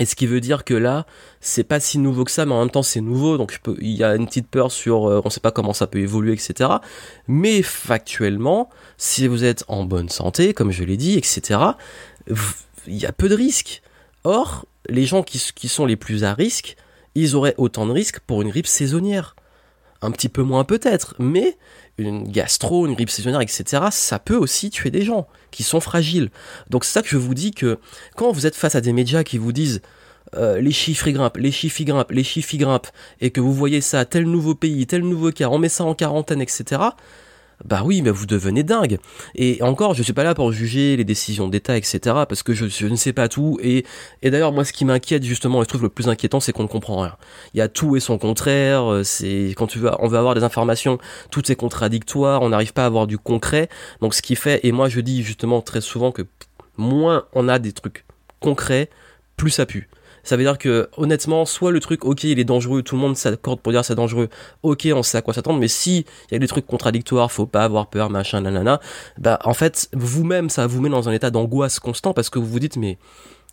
et 0.00 0.06
ce 0.06 0.16
qui 0.16 0.26
veut 0.26 0.40
dire 0.40 0.64
que 0.64 0.74
là, 0.74 1.06
c'est 1.40 1.62
pas 1.62 1.78
si 1.78 1.98
nouveau 1.98 2.24
que 2.24 2.32
ça, 2.32 2.46
mais 2.46 2.52
en 2.52 2.60
même 2.60 2.70
temps 2.70 2.82
c'est 2.82 3.00
nouveau, 3.00 3.38
donc 3.38 3.60
il 3.80 3.92
y 3.92 4.02
a 4.02 4.16
une 4.16 4.26
petite 4.26 4.48
peur 4.48 4.72
sur, 4.72 5.08
euh, 5.08 5.20
on 5.24 5.30
sait 5.30 5.40
pas 5.40 5.52
comment 5.52 5.72
ça 5.72 5.86
peut 5.86 6.00
évoluer, 6.00 6.32
etc. 6.32 6.70
Mais 7.28 7.62
factuellement, 7.62 8.70
si 8.96 9.28
vous 9.28 9.44
êtes 9.44 9.64
en 9.68 9.84
bonne 9.84 10.08
santé, 10.08 10.52
comme 10.52 10.72
je 10.72 10.82
l'ai 10.82 10.96
dit, 10.96 11.16
etc., 11.16 11.60
il 12.86 12.96
y 12.96 13.06
a 13.06 13.12
peu 13.12 13.28
de 13.28 13.36
risques. 13.36 13.82
Or, 14.24 14.66
les 14.88 15.06
gens 15.06 15.22
qui, 15.22 15.40
qui 15.54 15.68
sont 15.68 15.86
les 15.86 15.96
plus 15.96 16.24
à 16.24 16.34
risque, 16.34 16.76
ils 17.14 17.36
auraient 17.36 17.54
autant 17.56 17.86
de 17.86 17.92
risques 17.92 18.18
pour 18.20 18.42
une 18.42 18.48
grippe 18.48 18.66
saisonnière. 18.66 19.36
Un 20.02 20.10
petit 20.10 20.28
peu 20.28 20.42
moins 20.42 20.64
peut-être, 20.64 21.14
mais 21.18 21.56
une 21.98 22.24
gastro, 22.24 22.86
une 22.86 22.94
grippe 22.94 23.10
saisonnière, 23.10 23.40
etc., 23.40 23.84
ça 23.90 24.18
peut 24.18 24.36
aussi 24.36 24.70
tuer 24.70 24.90
des 24.90 25.02
gens 25.02 25.26
qui 25.50 25.62
sont 25.62 25.80
fragiles. 25.80 26.30
Donc 26.70 26.84
c'est 26.84 26.92
ça 26.92 27.02
que 27.02 27.08
je 27.08 27.16
vous 27.16 27.34
dis 27.34 27.52
que 27.52 27.78
quand 28.16 28.32
vous 28.32 28.46
êtes 28.46 28.56
face 28.56 28.74
à 28.74 28.80
des 28.80 28.92
médias 28.92 29.22
qui 29.22 29.38
vous 29.38 29.52
disent 29.52 29.80
euh, 30.36 30.60
les 30.60 30.72
chiffres 30.72 31.06
ils 31.08 31.14
grimpent, 31.14 31.36
les 31.36 31.52
chiffres 31.52 31.80
ils 31.80 31.84
grimpent, 31.84 32.10
les 32.10 32.24
chiffres 32.24 32.54
ils 32.54 32.58
grimpent, 32.58 32.88
et 33.20 33.30
que 33.30 33.40
vous 33.40 33.52
voyez 33.52 33.80
ça, 33.80 34.04
tel 34.04 34.24
nouveau 34.24 34.54
pays, 34.54 34.86
tel 34.86 35.02
nouveau 35.02 35.30
cas, 35.30 35.48
on 35.48 35.58
met 35.58 35.68
ça 35.68 35.84
en 35.84 35.94
quarantaine, 35.94 36.40
etc., 36.40 36.80
bah 37.64 37.82
oui, 37.84 38.02
mais 38.02 38.10
vous 38.10 38.26
devenez 38.26 38.62
dingue. 38.62 38.98
Et 39.34 39.62
encore, 39.62 39.94
je 39.94 40.02
suis 40.02 40.12
pas 40.12 40.24
là 40.24 40.34
pour 40.34 40.52
juger 40.52 40.96
les 40.96 41.04
décisions 41.04 41.48
d'État, 41.48 41.76
etc. 41.76 41.98
Parce 42.28 42.42
que 42.42 42.52
je, 42.52 42.86
ne 42.86 42.96
sais 42.96 43.12
pas 43.12 43.28
tout. 43.28 43.58
Et, 43.62 43.84
d'ailleurs, 44.22 44.52
moi, 44.52 44.64
ce 44.64 44.72
qui 44.72 44.84
m'inquiète 44.84 45.22
justement, 45.22 45.60
et 45.60 45.64
je 45.64 45.68
trouve 45.68 45.82
le 45.82 45.88
plus 45.88 46.08
inquiétant, 46.08 46.40
c'est 46.40 46.52
qu'on 46.52 46.64
ne 46.64 46.68
comprend 46.68 47.00
rien. 47.02 47.16
Il 47.54 47.58
y 47.58 47.60
a 47.60 47.68
tout 47.68 47.96
et 47.96 48.00
son 48.00 48.18
contraire. 48.18 48.90
Euh, 48.90 49.04
c'est 49.04 49.54
quand 49.56 49.66
tu 49.66 49.78
on 49.98 50.08
veut 50.08 50.18
avoir 50.18 50.34
des 50.34 50.42
informations, 50.42 50.98
tout 51.30 51.50
est 51.50 51.56
contradictoire. 51.56 52.42
On 52.42 52.50
n'arrive 52.50 52.72
pas 52.72 52.82
à 52.84 52.86
avoir 52.86 53.06
du 53.06 53.18
concret. 53.18 53.68
Donc, 54.00 54.14
ce 54.14 54.22
qui 54.22 54.36
fait, 54.36 54.60
et 54.64 54.72
moi, 54.72 54.88
je 54.88 55.00
dis 55.00 55.22
justement 55.22 55.60
très 55.60 55.80
souvent 55.80 56.12
que 56.12 56.22
moins 56.76 57.24
on 57.32 57.48
a 57.48 57.58
des 57.58 57.72
trucs 57.72 58.04
concrets, 58.40 58.90
plus 59.36 59.50
ça 59.50 59.66
pue. 59.66 59.88
Ça 60.24 60.36
veut 60.36 60.42
dire 60.42 60.58
que 60.58 60.88
honnêtement, 60.96 61.44
soit 61.44 61.70
le 61.70 61.80
truc, 61.80 62.04
ok, 62.04 62.24
il 62.24 62.38
est 62.38 62.44
dangereux, 62.44 62.82
tout 62.82 62.96
le 62.96 63.00
monde 63.02 63.16
s'accorde 63.16 63.60
pour 63.60 63.72
dire 63.72 63.84
c'est 63.84 63.94
dangereux, 63.94 64.28
ok, 64.62 64.88
on 64.94 65.02
sait 65.02 65.18
à 65.18 65.22
quoi 65.22 65.34
s'attendre, 65.34 65.60
mais 65.60 65.68
si 65.68 66.06
il 66.30 66.32
y 66.32 66.36
a 66.36 66.38
des 66.38 66.48
trucs 66.48 66.66
contradictoires, 66.66 67.30
faut 67.30 67.46
pas 67.46 67.64
avoir 67.64 67.86
peur, 67.88 68.10
machin, 68.10 68.40
nanana, 68.40 68.80
bah 69.18 69.38
en 69.44 69.54
fait, 69.54 69.88
vous-même, 69.92 70.50
ça 70.50 70.66
vous 70.66 70.80
met 70.80 70.88
dans 70.88 71.08
un 71.08 71.12
état 71.12 71.30
d'angoisse 71.30 71.78
constant 71.78 72.14
parce 72.14 72.30
que 72.30 72.38
vous 72.38 72.46
vous 72.46 72.58
dites 72.58 72.76
mais 72.76 72.98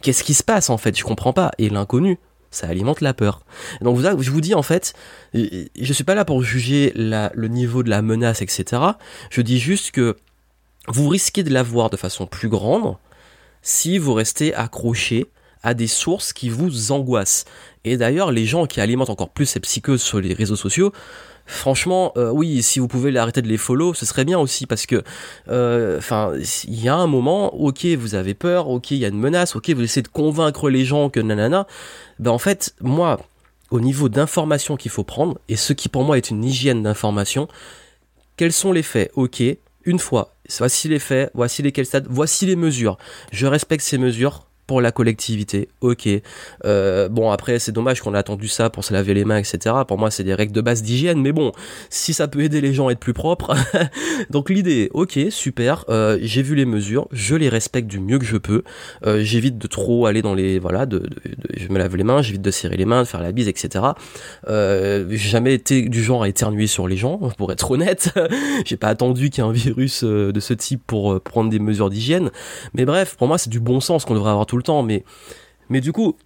qu'est-ce 0.01 0.23
qui 0.23 0.33
se 0.33 0.43
passe 0.43 0.69
en 0.69 0.77
fait, 0.77 0.97
je 0.97 1.03
comprends 1.03 1.33
pas. 1.33 1.51
Et 1.57 1.69
l'inconnu, 1.69 2.17
ça 2.51 2.67
alimente 2.67 3.01
la 3.01 3.13
peur. 3.13 3.41
Donc 3.81 3.99
je 3.99 4.31
vous 4.31 4.41
dis 4.41 4.53
en 4.53 4.63
fait, 4.63 4.93
je 5.33 5.93
suis 5.93 6.03
pas 6.03 6.15
là 6.15 6.25
pour 6.25 6.43
juger 6.43 6.91
le 6.95 7.47
niveau 7.47 7.83
de 7.83 7.89
la 7.89 8.01
menace, 8.01 8.41
etc. 8.41 8.81
Je 9.29 9.41
dis 9.41 9.59
juste 9.59 9.91
que 9.91 10.17
vous 10.87 11.07
risquez 11.07 11.43
de 11.43 11.53
l'avoir 11.53 11.89
de 11.89 11.97
façon 11.97 12.27
plus 12.27 12.49
grande 12.49 12.97
si 13.61 13.97
vous 13.97 14.13
restez 14.13 14.53
accroché 14.53 15.27
à 15.63 15.73
des 15.73 15.87
sources 15.87 16.33
qui 16.33 16.49
vous 16.49 16.91
angoissent. 16.91 17.45
Et 17.83 17.97
d'ailleurs, 17.97 18.31
les 18.31 18.45
gens 18.45 18.65
qui 18.65 18.81
alimentent 18.81 19.09
encore 19.09 19.29
plus 19.29 19.45
ces 19.45 19.59
psychoses 19.59 20.01
sur 20.01 20.19
les 20.19 20.33
réseaux 20.33 20.55
sociaux, 20.55 20.91
franchement, 21.45 22.13
euh, 22.17 22.29
oui, 22.31 22.61
si 22.63 22.79
vous 22.79 22.87
pouvez 22.87 23.15
arrêter 23.17 23.41
de 23.41 23.47
les 23.47 23.57
follow, 23.57 23.93
ce 23.93 24.05
serait 24.05 24.25
bien 24.25 24.39
aussi 24.39 24.65
parce 24.65 24.85
que, 24.85 25.03
euh, 25.49 25.97
enfin, 25.97 26.33
il 26.65 26.81
y 26.81 26.89
a 26.89 26.95
un 26.95 27.07
moment, 27.07 27.53
ok, 27.55 27.85
vous 27.97 28.15
avez 28.15 28.33
peur, 28.33 28.69
ok, 28.69 28.91
il 28.91 28.97
y 28.97 29.05
a 29.05 29.09
une 29.09 29.19
menace, 29.19 29.55
ok, 29.55 29.69
vous 29.71 29.83
essayez 29.83 30.03
de 30.03 30.07
convaincre 30.07 30.69
les 30.69 30.85
gens 30.85 31.09
que 31.09 31.19
nanana. 31.19 31.67
Ben 32.19 32.31
en 32.31 32.37
fait, 32.37 32.75
moi, 32.81 33.19
au 33.71 33.79
niveau 33.79 34.09
d'information 34.09 34.77
qu'il 34.77 34.91
faut 34.91 35.03
prendre 35.03 35.39
et 35.49 35.55
ce 35.55 35.73
qui 35.73 35.89
pour 35.89 36.03
moi 36.03 36.17
est 36.17 36.29
une 36.29 36.43
hygiène 36.43 36.83
d'information, 36.83 37.47
quels 38.37 38.53
sont 38.53 38.71
les 38.71 38.83
faits? 38.83 39.11
Ok, 39.15 39.41
une 39.85 39.99
fois, 39.99 40.35
voici 40.57 40.87
les 40.87 40.99
faits, 40.99 41.31
voici 41.33 41.61
lesquels 41.61 41.85
stades, 41.85 42.07
voici 42.09 42.45
les 42.45 42.55
mesures. 42.55 42.97
Je 43.31 43.47
respecte 43.47 43.83
ces 43.83 43.97
mesures 43.97 44.45
pour 44.71 44.79
la 44.79 44.93
collectivité, 44.93 45.67
ok. 45.81 46.07
Euh, 46.63 47.09
bon, 47.09 47.29
après, 47.29 47.59
c'est 47.59 47.73
dommage 47.73 47.99
qu'on 47.99 48.15
ait 48.15 48.17
attendu 48.17 48.47
ça 48.47 48.69
pour 48.69 48.85
se 48.85 48.93
laver 48.93 49.13
les 49.13 49.25
mains, 49.25 49.35
etc. 49.35 49.75
Pour 49.85 49.97
moi, 49.97 50.09
c'est 50.11 50.23
des 50.23 50.33
règles 50.33 50.53
de 50.53 50.61
base 50.61 50.81
d'hygiène, 50.81 51.21
mais 51.21 51.33
bon, 51.33 51.51
si 51.89 52.13
ça 52.13 52.29
peut 52.29 52.39
aider 52.39 52.61
les 52.61 52.73
gens 52.73 52.87
à 52.87 52.93
être 52.93 52.99
plus 53.01 53.11
propres. 53.11 53.53
Donc 54.29 54.49
l'idée, 54.49 54.89
ok, 54.93 55.19
super, 55.29 55.83
euh, 55.89 56.17
j'ai 56.21 56.41
vu 56.41 56.55
les 56.55 56.63
mesures, 56.63 57.09
je 57.11 57.35
les 57.35 57.49
respecte 57.49 57.89
du 57.89 57.99
mieux 57.99 58.17
que 58.17 58.23
je 58.23 58.37
peux. 58.37 58.63
Euh, 59.05 59.19
j'évite 59.21 59.57
de 59.57 59.67
trop 59.67 60.05
aller 60.05 60.21
dans 60.21 60.33
les... 60.33 60.57
Voilà, 60.57 60.85
de, 60.85 61.03
je 61.53 61.67
me 61.67 61.77
lave 61.77 61.97
les 61.97 62.05
mains, 62.05 62.21
j'évite 62.21 62.41
de 62.41 62.51
serrer 62.51 62.77
les 62.77 62.85
mains, 62.85 63.01
de 63.01 63.07
faire 63.09 63.21
la 63.21 63.33
bise, 63.33 63.49
etc. 63.49 63.83
J'ai 64.47 65.17
jamais 65.17 65.53
été 65.53 65.81
du 65.89 66.01
genre 66.01 66.23
à 66.23 66.29
éternuer 66.29 66.67
sur 66.67 66.87
les 66.87 66.95
gens, 66.95 67.17
pour 67.37 67.51
être 67.51 67.71
honnête. 67.71 68.13
j'ai 68.65 68.77
pas 68.77 68.87
attendu 68.87 69.31
qu'il 69.31 69.43
y 69.43 69.45
ait 69.45 69.49
un 69.49 69.51
virus 69.51 70.05
de 70.05 70.39
ce 70.39 70.53
type 70.53 70.81
pour 70.87 71.19
prendre 71.19 71.49
des 71.49 71.59
mesures 71.59 71.89
d'hygiène. 71.89 72.31
Mais 72.73 72.85
bref, 72.85 73.17
pour 73.17 73.27
moi, 73.27 73.37
c'est 73.37 73.49
du 73.49 73.59
bon 73.59 73.81
sens 73.81 74.05
qu'on 74.05 74.13
devrait 74.13 74.31
avoir 74.31 74.45
tout 74.45 74.55
le 74.55 74.60
mais 75.69 75.81
du 75.81 75.91
coup, 75.91 76.17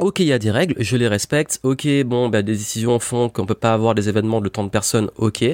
ok, 0.00 0.20
il 0.20 0.26
y 0.26 0.32
a 0.32 0.38
des 0.38 0.50
règles, 0.50 0.74
je 0.78 0.96
les 0.96 1.08
respecte, 1.08 1.60
ok, 1.62 1.86
bon, 2.04 2.28
bah, 2.28 2.42
des 2.42 2.52
décisions 2.52 2.98
font 2.98 3.28
qu'on 3.28 3.46
peut 3.46 3.54
pas 3.54 3.72
avoir 3.72 3.94
des 3.94 4.08
événements 4.08 4.40
de 4.40 4.48
tant 4.48 4.64
de 4.64 4.70
personnes, 4.70 5.10
ok, 5.16 5.44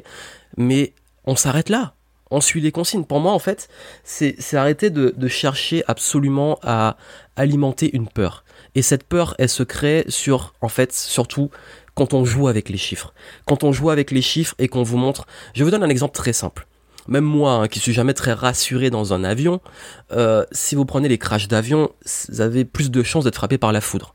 mais 0.57 0.93
on 1.25 1.37
s'arrête 1.37 1.69
là. 1.69 1.95
On 2.31 2.41
suit 2.41 2.61
les 2.61 2.73
consignes. 2.73 3.05
Pour 3.05 3.21
moi, 3.21 3.33
en 3.33 3.39
fait, 3.39 3.69
c'est 4.03 4.55
arrêter 4.55 4.91
de, 4.91 5.15
de 5.17 5.29
chercher 5.29 5.85
absolument 5.87 6.59
à 6.63 6.97
alimenter 7.37 7.95
une 7.95 8.09
peur. 8.09 8.45
Et 8.75 8.83
cette 8.83 9.05
peur, 9.05 9.37
elle 9.39 9.49
se 9.49 9.63
crée 9.63 10.05
sur, 10.09 10.55
en 10.61 10.69
fait, 10.69 10.93
surtout 10.93 11.51
quand 11.95 12.13
on 12.13 12.25
joue 12.25 12.49
avec 12.49 12.71
les 12.71 12.79
chiffres. 12.79 13.15
Quand 13.47 13.63
on 13.63 13.73
joue 13.73 13.91
avec 13.91 14.11
les 14.11 14.23
chiffres 14.23 14.55
et 14.59 14.69
qu'on 14.69 14.83
vous 14.83 14.97
montre. 14.97 15.27
Je 15.55 15.63
vous 15.63 15.71
donne 15.71 15.85
un 15.85 15.89
exemple 15.89 16.15
très 16.17 16.33
simple 16.33 16.67
même 17.09 17.25
moi 17.25 17.53
hein, 17.53 17.69
qui 17.69 17.81
suis 17.81 17.93
jamais 17.93 18.15
très 18.15 18.33
rassuré 18.33 18.91
dans 18.91 19.13
un 19.13 19.25
avion, 19.25 19.61
euh, 20.13 20.45
si 20.53 20.75
vous 20.75 20.85
prenez 20.85 21.09
les 21.09 21.19
crashs 21.19 21.49
d'avion, 21.49 21.91
vous 22.29 22.41
avez 22.41 22.65
plus 22.65 22.91
de 22.91 23.03
chances 23.03 23.25
d'être 23.25 23.37
frappé 23.37 23.59
par 23.59 23.73
la 23.73 23.81
foudre. 23.81 24.15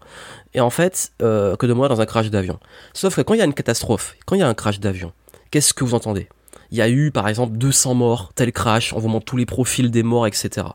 Et 0.53 0.61
en 0.61 0.69
fait, 0.69 1.11
euh, 1.21 1.55
que 1.55 1.65
de 1.65 1.73
moi 1.73 1.87
dans 1.87 2.01
un 2.01 2.05
crash 2.05 2.29
d'avion. 2.29 2.59
Sauf 2.93 3.15
que 3.15 3.21
quand 3.21 3.33
il 3.33 3.39
y 3.39 3.41
a 3.41 3.45
une 3.45 3.53
catastrophe, 3.53 4.15
quand 4.25 4.35
il 4.35 4.39
y 4.39 4.43
a 4.43 4.47
un 4.47 4.53
crash 4.53 4.79
d'avion, 4.79 5.13
qu'est-ce 5.51 5.73
que 5.73 5.83
vous 5.83 5.93
entendez? 5.93 6.27
Il 6.71 6.77
y 6.77 6.81
a 6.81 6.89
eu 6.89 7.11
par 7.11 7.27
exemple 7.27 7.57
200 7.57 7.95
morts, 7.95 8.31
tel 8.35 8.51
crash, 8.51 8.93
on 8.93 8.99
vous 8.99 9.09
montre 9.09 9.25
tous 9.25 9.37
les 9.37 9.45
profils 9.45 9.89
des 9.91 10.03
morts, 10.03 10.27
etc. 10.27 10.67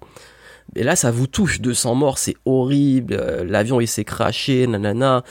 Et 0.77 0.83
là, 0.83 0.97
ça 0.97 1.11
vous 1.11 1.27
touche, 1.27 1.61
200 1.61 1.95
morts, 1.95 2.19
c'est 2.19 2.37
horrible, 2.45 3.15
euh, 3.15 3.45
l'avion 3.45 3.81
il 3.81 3.89
s'est 3.89 4.05
craché, 4.05 4.67
nanana. 4.67 5.25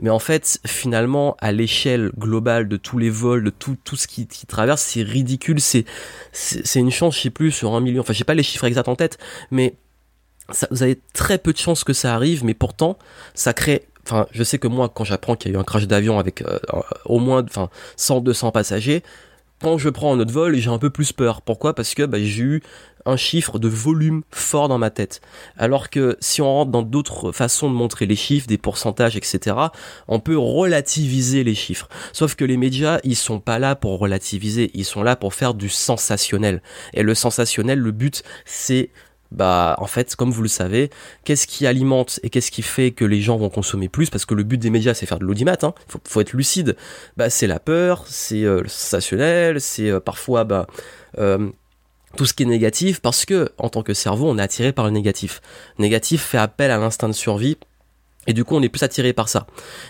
Mais 0.00 0.10
en 0.10 0.18
fait, 0.18 0.60
finalement, 0.66 1.36
à 1.40 1.52
l'échelle 1.52 2.10
globale 2.18 2.68
de 2.68 2.76
tous 2.76 2.98
les 2.98 3.10
vols, 3.10 3.44
de 3.44 3.50
tout, 3.50 3.76
tout 3.84 3.96
ce 3.96 4.06
qui, 4.06 4.26
qui 4.26 4.46
traverse, 4.46 4.82
c'est 4.82 5.02
ridicule, 5.02 5.60
c'est, 5.60 5.84
c'est 6.32 6.80
une 6.80 6.90
chance, 6.90 7.16
je 7.16 7.22
sais 7.22 7.30
plus, 7.30 7.52
sur 7.52 7.74
un 7.74 7.80
million, 7.80 8.00
enfin, 8.00 8.12
j'ai 8.12 8.24
pas 8.24 8.34
les 8.34 8.42
chiffres 8.42 8.64
exacts 8.64 8.88
en 8.88 8.96
tête, 8.96 9.18
mais 9.50 9.74
ça, 10.50 10.68
vous 10.70 10.82
avez 10.82 11.00
très 11.12 11.38
peu 11.38 11.52
de 11.52 11.58
chances 11.58 11.84
que 11.84 11.92
ça 11.92 12.14
arrive, 12.14 12.44
mais 12.44 12.54
pourtant, 12.54 12.98
ça 13.34 13.52
crée 13.52 13.86
enfin 14.06 14.26
je 14.30 14.44
sais 14.44 14.58
que 14.58 14.68
moi 14.68 14.88
quand 14.88 15.02
j'apprends 15.02 15.34
qu'il 15.34 15.50
y 15.50 15.54
a 15.54 15.58
eu 15.58 15.60
un 15.60 15.64
crash 15.64 15.88
d'avion 15.88 16.20
avec 16.20 16.42
euh, 16.42 16.60
au 17.06 17.18
moins 17.18 17.42
enfin 17.42 17.70
100 17.96 18.20
200 18.20 18.52
passagers 18.52 19.02
quand 19.60 19.78
je 19.78 19.88
prends 19.88 20.14
un 20.14 20.20
autre 20.20 20.32
vol, 20.32 20.56
j'ai 20.56 20.70
un 20.70 20.78
peu 20.78 20.90
plus 20.90 21.12
peur. 21.12 21.42
Pourquoi? 21.42 21.74
Parce 21.74 21.94
que 21.94 22.02
bah, 22.02 22.18
j'ai 22.20 22.42
eu 22.42 22.62
un 23.06 23.16
chiffre 23.16 23.58
de 23.58 23.68
volume 23.68 24.22
fort 24.30 24.68
dans 24.68 24.78
ma 24.78 24.90
tête. 24.90 25.20
Alors 25.56 25.90
que 25.90 26.16
si 26.20 26.42
on 26.42 26.52
rentre 26.52 26.72
dans 26.72 26.82
d'autres 26.82 27.32
façons 27.32 27.70
de 27.70 27.74
montrer 27.74 28.04
les 28.04 28.16
chiffres, 28.16 28.46
des 28.48 28.58
pourcentages, 28.58 29.16
etc., 29.16 29.56
on 30.08 30.20
peut 30.20 30.36
relativiser 30.36 31.44
les 31.44 31.54
chiffres. 31.54 31.88
Sauf 32.12 32.34
que 32.34 32.44
les 32.44 32.56
médias, 32.56 32.98
ils 33.04 33.16
sont 33.16 33.40
pas 33.40 33.58
là 33.58 33.76
pour 33.76 33.98
relativiser, 33.98 34.70
ils 34.74 34.84
sont 34.84 35.02
là 35.02 35.16
pour 35.16 35.34
faire 35.34 35.54
du 35.54 35.68
sensationnel. 35.68 36.62
Et 36.92 37.02
le 37.02 37.14
sensationnel, 37.14 37.78
le 37.78 37.92
but, 37.92 38.22
c'est 38.44 38.90
bah 39.32 39.76
en 39.78 39.86
fait 39.86 40.14
comme 40.16 40.30
vous 40.30 40.42
le 40.42 40.48
savez 40.48 40.90
qu'est-ce 41.24 41.46
qui 41.46 41.66
alimente 41.66 42.20
et 42.22 42.30
qu'est-ce 42.30 42.50
qui 42.50 42.62
fait 42.62 42.92
que 42.92 43.04
les 43.04 43.20
gens 43.20 43.36
vont 43.36 43.50
consommer 43.50 43.88
plus? 43.88 44.10
Parce 44.10 44.24
que 44.24 44.34
le 44.34 44.42
but 44.42 44.58
des 44.58 44.70
médias 44.70 44.94
c'est 44.94 45.06
faire 45.06 45.18
de 45.18 45.24
l'audimat 45.24 45.56
hein. 45.62 45.74
faut, 46.04 46.20
être 46.20 46.32
lucide 46.32 46.76
bah 47.16 47.30
c'est 47.30 47.46
la 47.46 47.58
peur 47.58 48.04
c'est 48.06 48.44
euh, 48.44 48.62
le 48.62 48.68
sensationnel 48.68 49.60
c'est 49.60 49.90
euh, 49.90 50.00
parfois 50.00 50.44
bah 50.44 50.66
euh, 51.18 51.48
tout 52.16 52.26
ce 52.26 52.34
qui 52.34 52.44
est 52.44 52.46
négatif 52.46 53.00
parce 53.00 53.24
que 53.24 53.50
en 53.58 53.68
tant 53.68 53.82
que 53.82 53.94
cerveau 53.94 54.28
on 54.28 54.38
est 54.38 54.42
attiré 54.42 54.72
par 54.72 54.84
le 54.84 54.90
négatif 54.90 55.40
négatif 55.78 56.22
fait 56.22 56.38
appel 56.38 56.70
à 56.70 56.78
l'instinct 56.78 57.08
de 57.08 57.14
survie 57.14 57.56
et 58.26 58.32
du 58.32 58.44
coup, 58.44 58.56
on 58.56 58.62
est 58.62 58.68
plus 58.68 58.82
attiré 58.82 59.12
par 59.12 59.28
ça. 59.28 59.46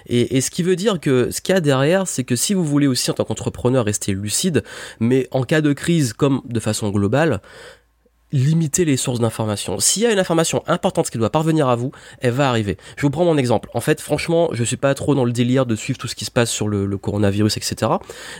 Et, 0.06 0.36
et 0.36 0.40
ce 0.40 0.50
qui 0.50 0.62
veut 0.62 0.76
dire 0.76 1.00
que 1.00 1.30
ce 1.30 1.40
qu'il 1.40 1.54
y 1.54 1.58
a 1.58 1.60
derrière, 1.60 2.06
c'est 2.06 2.24
que 2.24 2.36
si 2.36 2.54
vous 2.54 2.64
voulez 2.64 2.86
aussi 2.86 3.10
en 3.10 3.14
tant 3.14 3.24
qu'entrepreneur 3.24 3.84
rester 3.84 4.12
lucide, 4.12 4.62
mais 5.00 5.26
en 5.30 5.42
cas 5.42 5.60
de 5.60 5.72
crise 5.72 6.12
comme 6.12 6.42
de 6.44 6.60
façon 6.60 6.90
globale, 6.90 7.40
limiter 8.32 8.84
les 8.84 8.96
sources 8.96 9.20
d'information. 9.20 9.78
S'il 9.78 10.02
y 10.02 10.06
a 10.06 10.12
une 10.12 10.18
information 10.18 10.62
importante 10.66 11.10
qui 11.10 11.18
doit 11.18 11.30
parvenir 11.30 11.68
à 11.68 11.76
vous, 11.76 11.92
elle 12.20 12.32
va 12.32 12.48
arriver. 12.48 12.76
Je 12.96 13.02
vous 13.02 13.10
prends 13.10 13.24
mon 13.24 13.38
exemple. 13.38 13.70
En 13.74 13.80
fait, 13.80 14.00
franchement, 14.00 14.48
je 14.52 14.64
suis 14.64 14.76
pas 14.76 14.94
trop 14.94 15.14
dans 15.14 15.24
le 15.24 15.32
délire 15.32 15.66
de 15.66 15.76
suivre 15.76 15.98
tout 15.98 16.08
ce 16.08 16.14
qui 16.14 16.24
se 16.24 16.30
passe 16.30 16.50
sur 16.50 16.68
le, 16.68 16.96
coronavirus, 16.96 17.56
etc. 17.56 17.92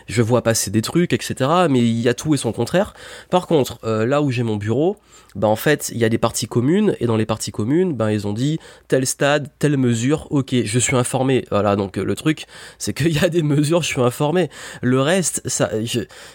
Je 0.08 0.22
vois 0.22 0.42
passer 0.42 0.70
des 0.70 0.82
trucs, 0.82 1.12
etc. 1.12 1.50
Mais 1.70 1.80
il 1.80 2.00
y 2.00 2.08
a 2.08 2.14
tout 2.14 2.34
et 2.34 2.36
son 2.36 2.52
contraire. 2.52 2.94
Par 3.30 3.46
contre, 3.46 3.78
euh, 3.84 4.06
là 4.06 4.22
où 4.22 4.30
j'ai 4.30 4.42
mon 4.42 4.56
bureau, 4.56 4.96
bah 5.36 5.48
en 5.48 5.56
fait, 5.56 5.90
il 5.92 5.98
y 5.98 6.04
a 6.04 6.08
des 6.08 6.18
parties 6.18 6.46
communes 6.46 6.96
et 6.98 7.06
dans 7.06 7.16
les 7.16 7.26
parties 7.26 7.52
communes, 7.52 7.92
ben 7.92 8.10
ils 8.10 8.26
ont 8.26 8.32
dit 8.32 8.58
tel 8.88 9.06
stade, 9.06 9.48
telle 9.58 9.76
mesure. 9.76 10.26
Ok, 10.30 10.54
je 10.64 10.78
suis 10.78 10.96
informé. 10.96 11.44
Voilà, 11.50 11.76
donc 11.76 11.98
le 11.98 12.14
truc, 12.14 12.46
c'est 12.78 12.94
qu'il 12.94 13.14
y 13.14 13.24
a 13.24 13.28
des 13.28 13.42
mesures, 13.42 13.82
je 13.82 13.88
suis 13.88 14.00
informé. 14.00 14.48
Le 14.80 15.00
reste, 15.00 15.42
ça, 15.46 15.70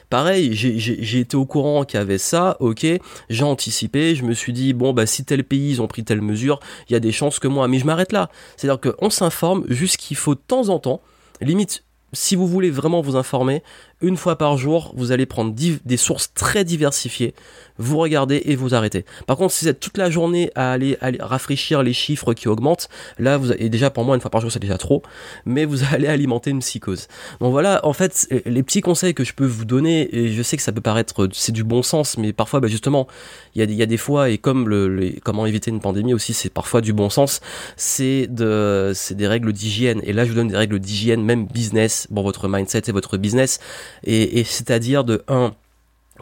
pareil, 0.09 0.53
j'ai 0.53 1.19
été 1.19 1.35
au 1.35 1.45
courant 1.45 1.83
qu'il 1.83 1.99
y 1.99 2.01
avait 2.01 2.19
ça. 2.19 2.57
Ok, 2.59 2.85
j'ai 3.29 3.43
anticipé. 3.43 4.15
Je 4.15 4.23
me 4.23 4.33
suis 4.33 4.53
dit 4.53 4.73
bon 4.73 4.93
bah 4.93 5.07
si 5.07 5.25
tel 5.25 5.43
pays 5.43 5.71
ils 5.71 5.81
ont 5.81 5.87
pris 5.87 6.03
telle 6.03 6.21
mesure, 6.21 6.59
il 6.87 6.93
y 6.93 6.95
a 6.95 6.99
des 6.99 7.11
chances 7.11 7.39
que 7.39 7.47
moi. 7.47 7.67
Mais 7.67 7.79
je 7.79 7.85
m'arrête 7.85 8.11
là. 8.11 8.29
C'est-à-dire 8.55 8.93
qu'on 8.93 9.09
s'informe 9.09 9.65
juste 9.67 9.97
qu'il 9.97 10.17
faut 10.17 10.35
de 10.35 10.41
temps 10.45 10.69
en 10.69 10.77
temps, 10.77 11.01
limite 11.41 11.83
si 12.13 12.35
vous 12.35 12.47
voulez 12.47 12.69
vraiment 12.69 13.01
vous 13.01 13.15
informer, 13.15 13.63
une 14.01 14.17
fois 14.17 14.37
par 14.37 14.57
jour, 14.57 14.93
vous 14.95 15.11
allez 15.11 15.25
prendre 15.25 15.53
des 15.53 15.97
sources 15.97 16.33
très 16.33 16.63
diversifiées, 16.63 17.33
vous 17.77 17.97
regardez 17.97 18.41
et 18.45 18.55
vous 18.55 18.75
arrêtez. 18.75 19.05
Par 19.27 19.37
contre, 19.37 19.53
si 19.53 19.65
vous 19.65 19.69
êtes 19.69 19.79
toute 19.79 19.97
la 19.97 20.09
journée 20.09 20.51
à 20.55 20.71
aller, 20.71 20.97
rafraîchir 21.19 21.83
les 21.83 21.93
chiffres 21.93 22.33
qui 22.33 22.47
augmentent, 22.47 22.89
là, 23.17 23.37
vous 23.37 23.51
et 23.53 23.69
déjà 23.69 23.89
pour 23.89 24.03
moi, 24.03 24.15
une 24.15 24.21
fois 24.21 24.31
par 24.31 24.41
jour, 24.41 24.51
c'est 24.51 24.59
déjà 24.59 24.77
trop, 24.77 25.01
mais 25.45 25.65
vous 25.65 25.79
allez 25.91 26.07
alimenter 26.07 26.51
une 26.51 26.59
psychose. 26.59 27.07
Donc 27.39 27.51
voilà, 27.51 27.85
en 27.85 27.93
fait, 27.93 28.27
les 28.45 28.63
petits 28.63 28.81
conseils 28.81 29.13
que 29.13 29.23
je 29.23 29.33
peux 29.33 29.45
vous 29.45 29.65
donner, 29.65 30.13
et 30.15 30.31
je 30.31 30.41
sais 30.41 30.57
que 30.57 30.63
ça 30.63 30.71
peut 30.71 30.81
paraître, 30.81 31.29
c'est 31.33 31.51
du 31.51 31.63
bon 31.63 31.83
sens, 31.83 32.17
mais 32.17 32.33
parfois, 32.33 32.59
bah, 32.59 32.67
justement, 32.67 33.07
il 33.55 33.61
y 33.61 33.63
a, 33.63 33.75
y 33.75 33.83
a 33.83 33.85
des 33.85 33.97
fois, 33.97 34.29
et 34.29 34.37
comme 34.37 34.69
le, 34.69 35.13
comment 35.23 35.45
éviter 35.45 35.71
une 35.71 35.81
pandémie 35.81 36.13
aussi, 36.13 36.33
c'est 36.33 36.49
parfois 36.49 36.81
du 36.81 36.93
bon 36.93 37.09
sens, 37.09 37.41
c'est 37.77 38.27
de, 38.27 38.93
des 39.11 39.27
règles 39.27 39.53
d'hygiène. 39.53 40.01
Et 40.03 40.13
là, 40.13 40.25
je 40.25 40.29
vous 40.29 40.35
donne 40.35 40.49
des 40.49 40.57
règles 40.57 40.79
d'hygiène, 40.79 41.23
même 41.23 41.45
business, 41.45 42.07
pour 42.13 42.23
votre 42.23 42.47
mindset 42.47 42.83
et 42.87 42.91
votre 42.91 43.17
business 43.17 43.59
et, 44.03 44.43
c'est-à-dire 44.43 45.03
de 45.03 45.23
un 45.27 45.53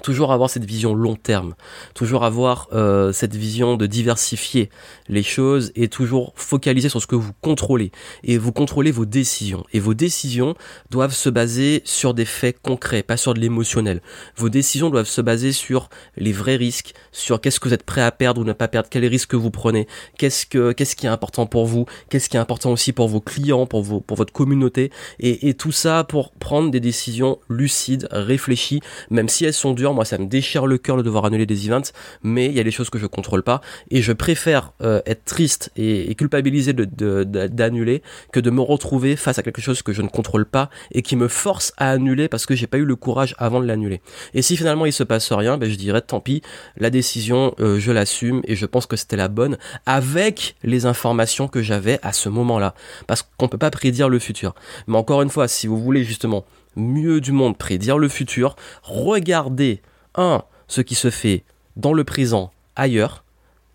toujours 0.02 0.32
avoir 0.32 0.50
cette 0.50 0.66
vision 0.66 0.94
long 0.94 1.16
terme, 1.16 1.56
toujours 1.94 2.24
avoir 2.24 2.68
euh, 2.74 3.12
cette 3.12 3.36
vision 3.36 3.78
de 3.78 3.86
diversifier 3.86 4.70
les 5.08 5.24
choses 5.24 5.72
et 5.76 5.88
toujours 5.88 6.34
focaliser 6.36 6.90
sur 6.90 7.02
ce 7.02 7.08
que 7.08 7.16
vous 7.16 7.34
contrôlez. 7.42 7.92
Et 8.24 8.38
vous 8.38 8.52
contrôlez 8.52 8.92
vos 8.92 9.06
décisions. 9.06 9.66
Et 9.74 9.80
vos 9.80 9.94
décisions 9.94 10.56
doivent 10.90 11.14
se 11.14 11.30
baser 11.30 11.82
sur 11.86 12.14
des 12.14 12.26
faits 12.26 12.58
concrets, 12.62 13.04
pas 13.04 13.18
sur 13.18 13.34
de 13.34 13.40
l'émotionnel. 13.40 14.02
Vos 14.36 14.50
décisions 14.50 14.90
doivent 14.90 15.08
se 15.08 15.22
baser 15.22 15.52
sur 15.52 15.90
les 16.18 16.32
vrais 16.32 16.56
risques, 16.56 16.94
sur 17.12 17.42
qu'est-ce 17.42 17.60
que 17.60 17.68
vous 17.68 17.74
êtes 17.74 17.84
prêt 17.84 18.02
à 18.02 18.12
perdre 18.12 18.42
ou 18.42 18.44
ne 18.44 18.54
pas 18.54 18.68
perdre, 18.68 18.90
quels 18.90 19.06
risques 19.06 19.36
vous 19.36 19.52
prenez, 19.52 19.88
qu'est-ce 20.18 20.46
que 20.46 20.72
qu'est-ce 20.72 20.96
qui 20.96 21.06
est 21.06 21.10
important 21.10 21.46
pour 21.46 21.66
vous, 21.66 21.86
qu'est-ce 22.10 22.30
qui 22.30 22.38
est 22.38 22.40
important 22.40 22.72
aussi 22.72 22.94
pour 22.94 23.08
vos 23.08 23.22
clients, 23.22 23.66
pour 23.66 23.84
votre 23.84 24.34
communauté. 24.34 24.92
Et 25.20 25.54
tout 25.54 25.72
ça 25.72 26.04
pour 26.04 26.32
prendre 26.32 26.72
des 26.72 26.80
décisions 26.80 27.40
lucides, 27.50 28.08
réfléchies, 28.12 28.82
même 29.10 29.30
si 29.30 29.46
elles 29.46 29.54
sont 29.54 29.74
dures 29.74 29.89
moi, 29.94 30.06
ça 30.06 30.18
me 30.18 30.26
déchire 30.26 30.66
le 30.66 30.78
cœur 30.78 30.98
de 30.98 31.02
devoir 31.02 31.26
annuler 31.26 31.46
des 31.46 31.68
events, 31.68 31.92
mais 32.24 32.48
il 32.48 32.54
y 32.54 32.60
a 32.60 32.64
des 32.64 32.72
choses 32.72 32.90
que 32.90 33.00
je 33.00 33.06
contrôle 33.06 33.44
pas 33.44 33.62
et 33.92 34.02
je 34.02 34.14
préfère 34.14 34.74
euh, 34.82 35.02
être 35.06 35.26
triste 35.26 35.72
et, 35.76 36.14
culpabilisé 36.16 36.74
d'annuler 36.74 38.02
que 38.32 38.40
de 38.40 38.50
me 38.50 38.62
retrouver 38.62 39.16
face 39.16 39.40
à 39.40 39.44
quelque 39.44 39.62
chose 39.62 39.82
que 39.82 39.94
je 39.94 40.02
ne 40.02 40.10
contrôle 40.10 40.46
pas 40.46 40.70
et 40.92 41.02
qui 41.02 41.16
me 41.16 41.28
force 41.28 41.74
à 41.78 41.92
annuler 41.92 42.28
parce 42.28 42.46
que 42.46 42.56
j'ai 42.56 42.68
pas 42.68 42.78
eu 42.78 42.86
le 42.86 42.96
courage 42.96 43.36
avant 43.38 43.62
de 43.62 43.66
l'annuler. 43.66 44.02
Et 44.34 44.42
si 44.42 44.58
finalement 44.58 44.86
il 44.86 44.94
se 44.94 45.04
passe 45.04 45.32
rien, 45.32 45.58
ben 45.58 45.70
je 45.70 45.76
dirais 45.76 46.02
tant 46.02 46.20
pis, 46.20 46.42
la 46.78 46.90
décision 46.90 47.54
euh, 47.60 47.80
je 47.80 47.92
l'assume 47.92 48.42
et 48.46 48.56
je 48.56 48.66
pense 48.66 48.86
que 48.86 48.96
c'était 48.96 49.16
la 49.16 49.28
bonne 49.28 49.58
avec 49.86 50.56
les 50.64 50.86
informations 50.86 51.48
que 51.48 51.62
j'avais 51.62 52.00
à 52.02 52.14
ce 52.14 52.30
moment-là 52.30 52.74
parce 53.08 53.24
qu'on 53.38 53.48
peut 53.48 53.58
pas 53.58 53.72
prédire 53.72 54.10
le 54.10 54.20
futur. 54.20 54.56
Mais 54.88 54.98
encore 54.98 55.22
une 55.22 55.30
fois, 55.30 55.48
si 55.48 55.68
vous 55.68 55.80
voulez 55.80 56.04
justement 56.04 56.46
mieux 56.80 57.22
du 57.22 57.32
monde 57.32 57.58
prédire 57.58 57.98
le 57.98 58.10
futur, 58.10 58.56
regardez, 58.84 59.82
un, 60.16 60.44
ce 60.68 60.82
qui 60.82 60.96
se 60.96 61.10
fait 61.10 61.44
dans 61.76 61.94
le 61.94 62.04
présent 62.04 62.52
ailleurs, 62.76 63.24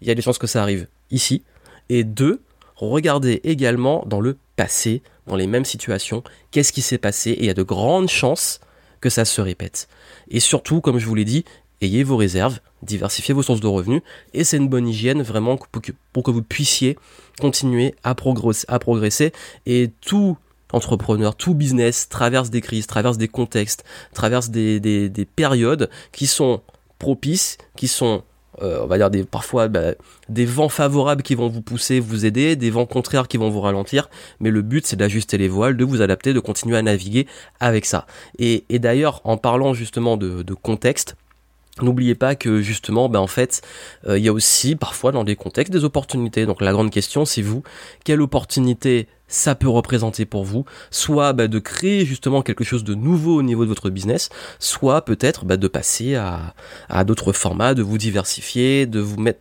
il 0.00 0.08
y 0.08 0.10
a 0.10 0.14
des 0.14 0.22
chances 0.22 0.38
que 0.38 0.46
ça 0.46 0.62
arrive 0.62 0.88
ici, 1.10 1.42
et 1.88 2.04
deux, 2.04 2.40
regardez 2.76 3.40
également 3.44 4.04
dans 4.06 4.20
le 4.20 4.36
passé, 4.56 5.02
dans 5.26 5.36
les 5.36 5.46
mêmes 5.46 5.64
situations, 5.64 6.22
qu'est-ce 6.50 6.72
qui 6.72 6.82
s'est 6.82 6.98
passé, 6.98 7.30
et 7.30 7.40
il 7.40 7.46
y 7.46 7.50
a 7.50 7.54
de 7.54 7.62
grandes 7.62 8.08
chances 8.08 8.60
que 9.00 9.10
ça 9.10 9.24
se 9.24 9.40
répète. 9.40 9.88
Et 10.28 10.40
surtout, 10.40 10.80
comme 10.80 10.98
je 10.98 11.06
vous 11.06 11.14
l'ai 11.14 11.24
dit, 11.24 11.44
ayez 11.80 12.02
vos 12.02 12.16
réserves, 12.16 12.60
diversifiez 12.82 13.34
vos 13.34 13.42
sources 13.42 13.60
de 13.60 13.66
revenus, 13.66 14.02
et 14.32 14.44
c'est 14.44 14.56
une 14.56 14.68
bonne 14.68 14.88
hygiène 14.88 15.22
vraiment 15.22 15.56
pour 15.56 15.82
que, 15.82 16.30
vous 16.30 16.42
puissiez 16.42 16.98
continuer 17.40 17.94
à 18.02 18.14
progresser. 18.14 19.32
Et 19.66 19.90
tout 20.00 20.36
entrepreneur, 20.74 21.34
tout 21.34 21.54
business 21.54 22.08
traverse 22.08 22.50
des 22.50 22.60
crises, 22.60 22.86
traverse 22.86 23.18
des 23.18 23.28
contextes, 23.28 23.84
traverse 24.12 24.50
des, 24.50 24.80
des, 24.80 25.08
des 25.08 25.24
périodes 25.24 25.88
qui 26.12 26.26
sont 26.26 26.60
propices, 26.98 27.58
qui 27.76 27.88
sont 27.88 28.22
euh, 28.62 28.80
on 28.82 28.86
va 28.86 28.98
dire 28.98 29.10
des 29.10 29.24
parfois 29.24 29.68
bah, 29.68 29.94
des 30.28 30.44
vents 30.44 30.68
favorables 30.68 31.22
qui 31.22 31.34
vont 31.34 31.48
vous 31.48 31.62
pousser, 31.62 31.98
vous 31.98 32.24
aider, 32.24 32.54
des 32.54 32.70
vents 32.70 32.86
contraires 32.86 33.26
qui 33.26 33.36
vont 33.36 33.50
vous 33.50 33.60
ralentir. 33.60 34.08
Mais 34.40 34.50
le 34.50 34.62
but 34.62 34.86
c'est 34.86 34.96
d'ajuster 34.96 35.38
les 35.38 35.48
voiles, 35.48 35.76
de 35.76 35.84
vous 35.84 36.02
adapter, 36.02 36.32
de 36.32 36.40
continuer 36.40 36.76
à 36.76 36.82
naviguer 36.82 37.26
avec 37.60 37.84
ça. 37.84 38.06
Et, 38.38 38.64
d'ailleurs, 38.70 39.20
en 39.24 39.36
parlant 39.36 39.74
justement 39.74 40.16
de, 40.16 40.42
de 40.42 40.54
contexte, 40.54 41.16
N'oubliez 41.82 42.14
pas 42.14 42.36
que 42.36 42.60
justement, 42.60 43.08
ben 43.08 43.18
en 43.18 43.26
fait, 43.26 43.60
euh, 44.06 44.16
il 44.16 44.24
y 44.24 44.28
a 44.28 44.32
aussi 44.32 44.76
parfois 44.76 45.10
dans 45.10 45.24
des 45.24 45.34
contextes 45.34 45.72
des 45.72 45.82
opportunités. 45.82 46.46
Donc 46.46 46.60
la 46.60 46.70
grande 46.70 46.92
question, 46.92 47.24
c'est 47.24 47.42
vous, 47.42 47.64
quelle 48.04 48.22
opportunité 48.22 49.08
ça 49.28 49.54
peut 49.54 49.68
représenter 49.68 50.26
pour 50.26 50.44
vous, 50.44 50.64
soit 50.90 51.32
bah, 51.32 51.48
de 51.48 51.58
créer 51.58 52.04
justement 52.04 52.42
quelque 52.42 52.64
chose 52.64 52.84
de 52.84 52.94
nouveau 52.94 53.36
au 53.36 53.42
niveau 53.42 53.64
de 53.64 53.68
votre 53.68 53.90
business, 53.90 54.28
soit 54.58 55.04
peut-être 55.04 55.44
bah, 55.44 55.56
de 55.56 55.68
passer 55.68 56.14
à, 56.14 57.04
d'autres 57.04 57.32
formats, 57.32 57.74
de 57.74 57.82
vous 57.82 57.98
diversifier, 57.98 58.86
de 58.86 59.00
vous 59.00 59.20
mettre 59.20 59.40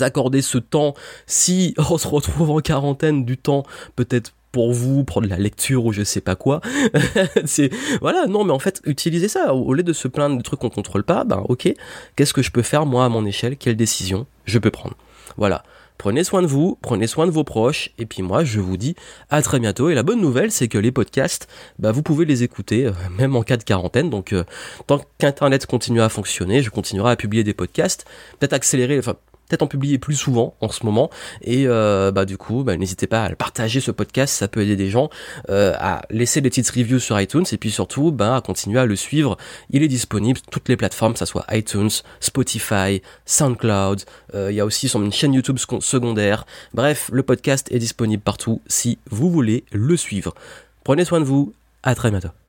accorder 0.00 0.42
ce 0.42 0.58
temps 0.58 0.92
si 1.26 1.74
on 1.78 1.96
se 1.96 2.06
retrouve 2.06 2.50
en 2.50 2.60
quarantaine 2.60 3.24
du 3.24 3.38
temps 3.38 3.62
peut-être 3.96 4.34
pour 4.52 4.72
vous, 4.72 5.04
prendre 5.04 5.28
la 5.28 5.38
lecture 5.38 5.84
ou 5.84 5.92
je 5.92 6.02
sais 6.02 6.20
pas 6.20 6.36
quoi. 6.36 6.60
voilà, 8.00 8.26
non 8.26 8.44
mais 8.44 8.52
en 8.52 8.58
fait, 8.58 8.80
utilisez 8.84 9.28
ça 9.28 9.54
au, 9.54 9.72
lieu 9.72 9.82
de 9.82 9.92
se 9.92 10.08
plaindre 10.08 10.36
de 10.36 10.42
trucs 10.42 10.60
qu'on 10.60 10.70
contrôle 10.70 11.04
pas, 11.04 11.24
ben 11.24 11.42
OK, 11.48 11.72
qu'est-ce 12.16 12.34
que 12.34 12.42
je 12.42 12.50
peux 12.50 12.62
faire 12.62 12.86
moi 12.86 13.04
à 13.04 13.08
mon 13.08 13.24
échelle, 13.24 13.56
quelle 13.56 13.76
décision 13.76 14.26
je 14.44 14.58
peux 14.58 14.70
prendre? 14.70 14.96
Voilà. 15.36 15.62
Prenez 15.98 16.22
soin 16.22 16.42
de 16.42 16.46
vous, 16.46 16.78
prenez 16.80 17.08
soin 17.08 17.26
de 17.26 17.32
vos 17.32 17.44
proches, 17.44 17.90
et 17.98 18.06
puis 18.06 18.22
moi 18.22 18.44
je 18.44 18.60
vous 18.60 18.76
dis 18.76 18.94
à 19.30 19.42
très 19.42 19.58
bientôt. 19.58 19.90
Et 19.90 19.94
la 19.94 20.04
bonne 20.04 20.20
nouvelle 20.20 20.52
c'est 20.52 20.68
que 20.68 20.78
les 20.78 20.92
podcasts, 20.92 21.48
bah, 21.78 21.90
vous 21.90 22.02
pouvez 22.02 22.24
les 22.24 22.44
écouter 22.44 22.86
euh, 22.86 22.92
même 23.18 23.34
en 23.34 23.42
cas 23.42 23.56
de 23.56 23.64
quarantaine. 23.64 24.08
Donc 24.08 24.32
euh, 24.32 24.44
tant 24.86 25.00
qu'Internet 25.18 25.66
continue 25.66 26.00
à 26.00 26.08
fonctionner, 26.08 26.62
je 26.62 26.70
continuerai 26.70 27.10
à 27.10 27.16
publier 27.16 27.42
des 27.44 27.54
podcasts, 27.54 28.06
peut-être 28.38 28.52
accélérer, 28.52 28.98
enfin 28.98 29.16
peut-être 29.48 29.62
en 29.62 29.66
publier 29.66 29.98
plus 29.98 30.14
souvent 30.14 30.54
en 30.60 30.68
ce 30.68 30.84
moment. 30.84 31.10
Et 31.42 31.64
euh, 31.66 32.10
bah 32.10 32.24
du 32.24 32.36
coup, 32.36 32.64
bah, 32.64 32.76
n'hésitez 32.76 33.06
pas 33.06 33.24
à 33.24 33.34
partager 33.34 33.80
ce 33.80 33.90
podcast, 33.90 34.34
ça 34.34 34.48
peut 34.48 34.62
aider 34.62 34.76
des 34.76 34.90
gens, 34.90 35.10
euh, 35.48 35.74
à 35.78 36.02
laisser 36.10 36.40
des 36.40 36.50
petites 36.50 36.70
reviews 36.70 36.98
sur 36.98 37.20
iTunes 37.20 37.44
et 37.50 37.56
puis 37.56 37.70
surtout 37.70 38.12
bah, 38.12 38.36
à 38.36 38.40
continuer 38.40 38.80
à 38.80 38.86
le 38.86 38.96
suivre. 38.96 39.36
Il 39.70 39.82
est 39.82 39.88
disponible 39.88 40.38
sur 40.38 40.46
toutes 40.48 40.68
les 40.68 40.76
plateformes, 40.76 41.14
que 41.14 41.18
ça 41.18 41.26
soit 41.26 41.44
iTunes, 41.50 41.90
Spotify, 42.20 43.02
SoundCloud. 43.26 44.02
Euh, 44.34 44.50
il 44.50 44.56
y 44.56 44.60
a 44.60 44.64
aussi 44.64 44.88
son 44.88 45.10
chaîne 45.10 45.34
YouTube 45.34 45.58
secondaire. 45.58 46.46
Bref, 46.74 47.10
le 47.12 47.22
podcast 47.22 47.68
est 47.70 47.78
disponible 47.78 48.22
partout 48.22 48.60
si 48.66 48.98
vous 49.10 49.30
voulez 49.30 49.64
le 49.72 49.96
suivre. 49.96 50.34
Prenez 50.84 51.04
soin 51.04 51.20
de 51.20 51.24
vous. 51.24 51.52
À 51.82 51.94
très 51.94 52.10
bientôt. 52.10 52.38